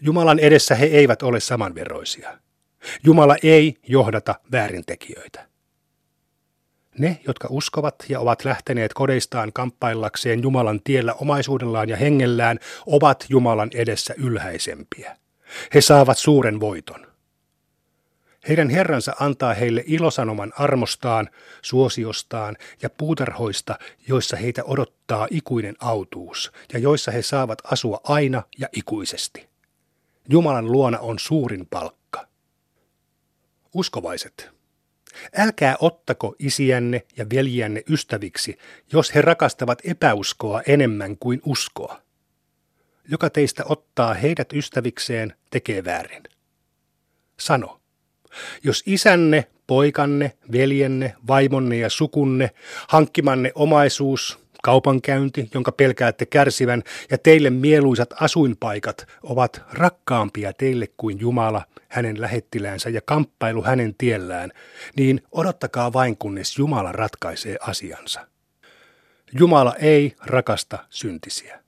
Jumalan 0.00 0.38
edessä 0.38 0.74
he 0.74 0.86
eivät 0.86 1.22
ole 1.22 1.40
samanveroisia. 1.40 2.38
Jumala 3.04 3.36
ei 3.42 3.76
johdata 3.88 4.34
väärintekijöitä. 4.52 5.46
Ne, 6.98 7.20
jotka 7.26 7.48
uskovat 7.50 7.94
ja 8.08 8.20
ovat 8.20 8.44
lähteneet 8.44 8.94
kodeistaan 8.94 9.52
kamppaillakseen 9.52 10.42
Jumalan 10.42 10.80
tiellä 10.84 11.14
omaisuudellaan 11.14 11.88
ja 11.88 11.96
hengellään, 11.96 12.58
ovat 12.86 13.26
Jumalan 13.28 13.70
edessä 13.74 14.14
ylhäisempiä. 14.16 15.16
He 15.74 15.80
saavat 15.80 16.18
suuren 16.18 16.60
voiton. 16.60 17.06
Heidän 18.48 18.70
Herransa 18.70 19.12
antaa 19.20 19.54
heille 19.54 19.84
ilosanoman 19.86 20.52
armostaan, 20.58 21.28
suosiostaan 21.62 22.56
ja 22.82 22.90
puutarhoista, 22.90 23.78
joissa 24.08 24.36
heitä 24.36 24.64
odottaa 24.64 25.28
ikuinen 25.30 25.74
autuus 25.80 26.52
ja 26.72 26.78
joissa 26.78 27.10
he 27.10 27.22
saavat 27.22 27.58
asua 27.64 28.00
aina 28.04 28.42
ja 28.58 28.68
ikuisesti. 28.72 29.48
Jumalan 30.28 30.72
luona 30.72 30.98
on 30.98 31.18
suurin 31.18 31.66
palkka. 31.66 32.26
Uskovaiset, 33.74 34.50
älkää 35.36 35.76
ottako 35.80 36.34
isiänne 36.38 37.02
ja 37.16 37.26
veljiänne 37.34 37.82
ystäviksi, 37.90 38.58
jos 38.92 39.14
he 39.14 39.22
rakastavat 39.22 39.78
epäuskoa 39.84 40.62
enemmän 40.66 41.18
kuin 41.18 41.40
uskoa. 41.44 42.05
Joka 43.10 43.30
teistä 43.30 43.64
ottaa 43.66 44.14
heidät 44.14 44.52
ystävikseen, 44.52 45.34
tekee 45.50 45.84
väärin. 45.84 46.22
Sano, 47.40 47.80
jos 48.64 48.82
isänne, 48.86 49.46
poikanne, 49.66 50.32
veljenne, 50.52 51.14
vaimonne 51.26 51.76
ja 51.76 51.90
sukunne, 51.90 52.50
hankkimanne 52.88 53.52
omaisuus, 53.54 54.38
kaupankäynti, 54.62 55.50
jonka 55.54 55.72
pelkäätte 55.72 56.26
kärsivän, 56.26 56.82
ja 57.10 57.18
teille 57.18 57.50
mieluisat 57.50 58.14
asuinpaikat 58.20 59.06
ovat 59.22 59.62
rakkaampia 59.72 60.52
teille 60.52 60.86
kuin 60.96 61.20
Jumala, 61.20 61.62
hänen 61.88 62.20
lähettiläänsä 62.20 62.90
ja 62.90 63.00
kamppailu 63.00 63.62
hänen 63.62 63.94
tiellään, 63.98 64.52
niin 64.96 65.22
odottakaa 65.32 65.92
vain, 65.92 66.16
kunnes 66.16 66.58
Jumala 66.58 66.92
ratkaisee 66.92 67.56
asiansa. 67.60 68.26
Jumala 69.32 69.74
ei 69.74 70.14
rakasta 70.26 70.78
syntisiä. 70.90 71.65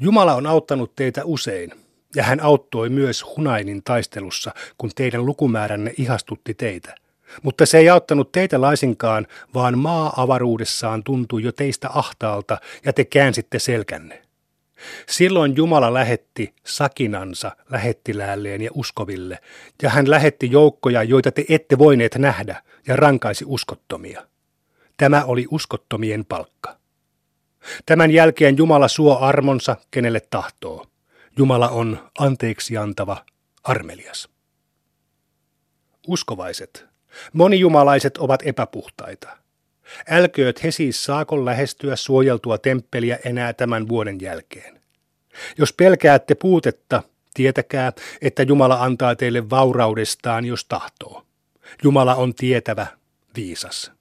Jumala 0.00 0.34
on 0.34 0.46
auttanut 0.46 0.96
teitä 0.96 1.24
usein, 1.24 1.70
ja 2.16 2.22
hän 2.22 2.40
auttoi 2.40 2.88
myös 2.88 3.24
Hunainin 3.36 3.82
taistelussa, 3.82 4.54
kun 4.78 4.90
teidän 4.94 5.26
lukumääränne 5.26 5.94
ihastutti 5.98 6.54
teitä– 6.54 6.94
mutta 7.42 7.66
se 7.66 7.78
ei 7.78 7.88
auttanut 7.88 8.32
teitä 8.32 8.60
laisinkaan, 8.60 9.26
vaan 9.54 9.78
maa 9.78 10.22
avaruudessaan 10.22 11.04
tuntui 11.04 11.42
jo 11.42 11.52
teistä 11.52 11.88
ahtaalta 11.94 12.58
ja 12.84 12.92
te 12.92 13.04
käänsitte 13.04 13.58
selkänne. 13.58 14.22
Silloin 15.08 15.56
Jumala 15.56 15.94
lähetti 15.94 16.54
sakinansa 16.66 17.56
lähettiläälleen 17.70 18.62
ja 18.62 18.70
uskoville, 18.74 19.38
ja 19.82 19.90
hän 19.90 20.10
lähetti 20.10 20.50
joukkoja, 20.50 21.02
joita 21.02 21.32
te 21.32 21.44
ette 21.48 21.78
voineet 21.78 22.14
nähdä, 22.14 22.62
ja 22.86 22.96
rankaisi 22.96 23.44
uskottomia. 23.48 24.26
Tämä 24.96 25.24
oli 25.24 25.46
uskottomien 25.50 26.24
palkka. 26.24 26.77
Tämän 27.86 28.10
jälkeen 28.10 28.56
Jumala 28.56 28.88
suo 28.88 29.18
armonsa, 29.18 29.76
kenelle 29.90 30.20
tahtoo. 30.30 30.86
Jumala 31.38 31.68
on 31.68 32.10
anteeksi 32.18 32.76
antava, 32.76 33.24
armelias. 33.64 34.28
Uskovaiset, 36.06 36.88
Monijumalaiset 37.32 38.18
ovat 38.18 38.40
epäpuhtaita. 38.44 39.28
Älkööt 40.10 40.62
he 40.62 40.70
siis 40.70 41.04
saakon 41.04 41.44
lähestyä 41.44 41.96
suojeltua 41.96 42.58
temppeliä 42.58 43.18
enää 43.24 43.52
tämän 43.52 43.88
vuoden 43.88 44.18
jälkeen. 44.20 44.80
Jos 45.58 45.72
pelkäätte 45.72 46.34
puutetta, 46.34 47.02
tietäkää, 47.34 47.92
että 48.22 48.42
Jumala 48.42 48.84
antaa 48.84 49.16
teille 49.16 49.50
vauraudestaan, 49.50 50.44
jos 50.44 50.64
tahtoo. 50.64 51.26
Jumala 51.82 52.14
on 52.14 52.34
tietävä, 52.34 52.86
viisas. 53.36 53.97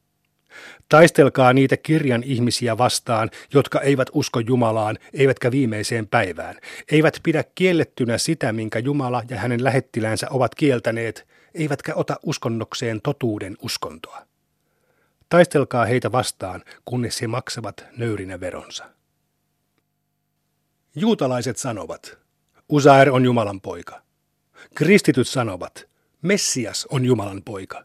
Taistelkaa 0.90 1.54
niitä 1.54 1.78
kirjan 1.78 2.24
ihmisiä 2.24 2.78
vastaan, 2.78 3.30
jotka 3.54 3.82
eivät 3.82 4.08
usko 4.14 4.40
Jumalaan, 4.40 4.98
eivätkä 5.14 5.52
viimeiseen 5.52 6.08
päivään, 6.08 6.56
eivät 6.92 7.20
pidä 7.24 7.44
kiellettynä 7.56 8.18
sitä, 8.18 8.54
minkä 8.54 8.80
Jumala 8.80 9.24
ja 9.30 9.40
hänen 9.40 9.64
lähettilänsä 9.64 10.28
ovat 10.30 10.56
kieltäneet, 10.56 11.28
eivätkä 11.54 11.96
ota 11.96 12.16
uskonnokseen 12.24 13.02
totuuden 13.02 13.58
uskontoa. 13.62 14.28
Taistelkaa 15.30 15.86
heitä 15.86 16.12
vastaan, 16.12 16.64
kunnes 16.86 17.22
he 17.22 17.28
maksavat 17.28 17.86
nöyrinä 17.98 18.40
veronsa. 18.40 18.86
Juutalaiset 20.96 21.58
sanovat, 21.58 22.18
Usair 22.70 23.10
on 23.10 23.26
Jumalan 23.26 23.62
poika. 23.62 24.02
Kristityt 24.76 25.28
sanovat, 25.28 25.90
Messias 26.22 26.88
on 26.90 27.06
Jumalan 27.06 27.42
poika. 27.46 27.84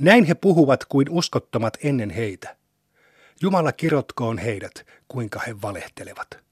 Näin 0.00 0.24
he 0.24 0.34
puhuvat 0.34 0.84
kuin 0.84 1.10
uskottomat 1.10 1.78
ennen 1.84 2.10
heitä. 2.10 2.56
Jumala 3.42 3.72
kirotkoon 3.72 4.38
heidät, 4.38 4.86
kuinka 5.08 5.40
he 5.46 5.62
valehtelevat. 5.62 6.44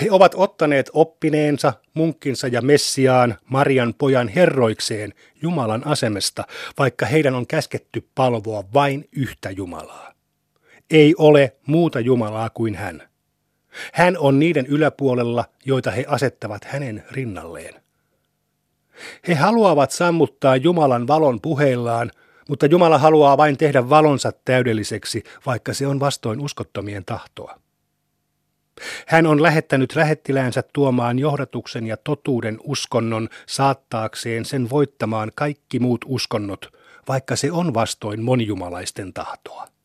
He 0.00 0.10
ovat 0.10 0.32
ottaneet 0.34 0.90
oppineensa, 0.92 1.72
munkkinsa 1.94 2.48
ja 2.48 2.62
Messiaan, 2.62 3.36
Marian 3.44 3.94
pojan 3.94 4.28
herroikseen 4.28 5.14
Jumalan 5.42 5.86
asemesta, 5.86 6.44
vaikka 6.78 7.06
heidän 7.06 7.34
on 7.34 7.46
käsketty 7.46 8.08
palvoa 8.14 8.64
vain 8.74 9.08
yhtä 9.12 9.50
Jumalaa. 9.50 10.12
Ei 10.90 11.14
ole 11.18 11.56
muuta 11.66 12.00
Jumalaa 12.00 12.50
kuin 12.50 12.74
hän. 12.74 13.08
Hän 13.92 14.18
on 14.18 14.38
niiden 14.38 14.66
yläpuolella, 14.66 15.44
joita 15.64 15.90
he 15.90 16.04
asettavat 16.08 16.64
hänen 16.64 17.04
rinnalleen. 17.10 17.85
He 19.28 19.34
haluavat 19.34 19.90
sammuttaa 19.90 20.56
Jumalan 20.56 21.06
valon 21.06 21.40
puheillaan, 21.40 22.10
mutta 22.48 22.66
Jumala 22.66 22.98
haluaa 22.98 23.36
vain 23.36 23.56
tehdä 23.56 23.88
valonsa 23.88 24.32
täydelliseksi, 24.44 25.22
vaikka 25.46 25.74
se 25.74 25.86
on 25.86 26.00
vastoin 26.00 26.40
uskottomien 26.40 27.04
tahtoa. 27.04 27.60
Hän 29.06 29.26
on 29.26 29.42
lähettänyt 29.42 29.96
lähettiläänsä 29.96 30.62
tuomaan 30.72 31.18
johdatuksen 31.18 31.86
ja 31.86 31.96
totuuden 31.96 32.58
uskonnon 32.64 33.28
saattaakseen 33.46 34.44
sen 34.44 34.70
voittamaan 34.70 35.32
kaikki 35.34 35.78
muut 35.78 36.04
uskonnot, 36.06 36.66
vaikka 37.08 37.36
se 37.36 37.52
on 37.52 37.74
vastoin 37.74 38.22
monijumalaisten 38.22 39.12
tahtoa. 39.12 39.75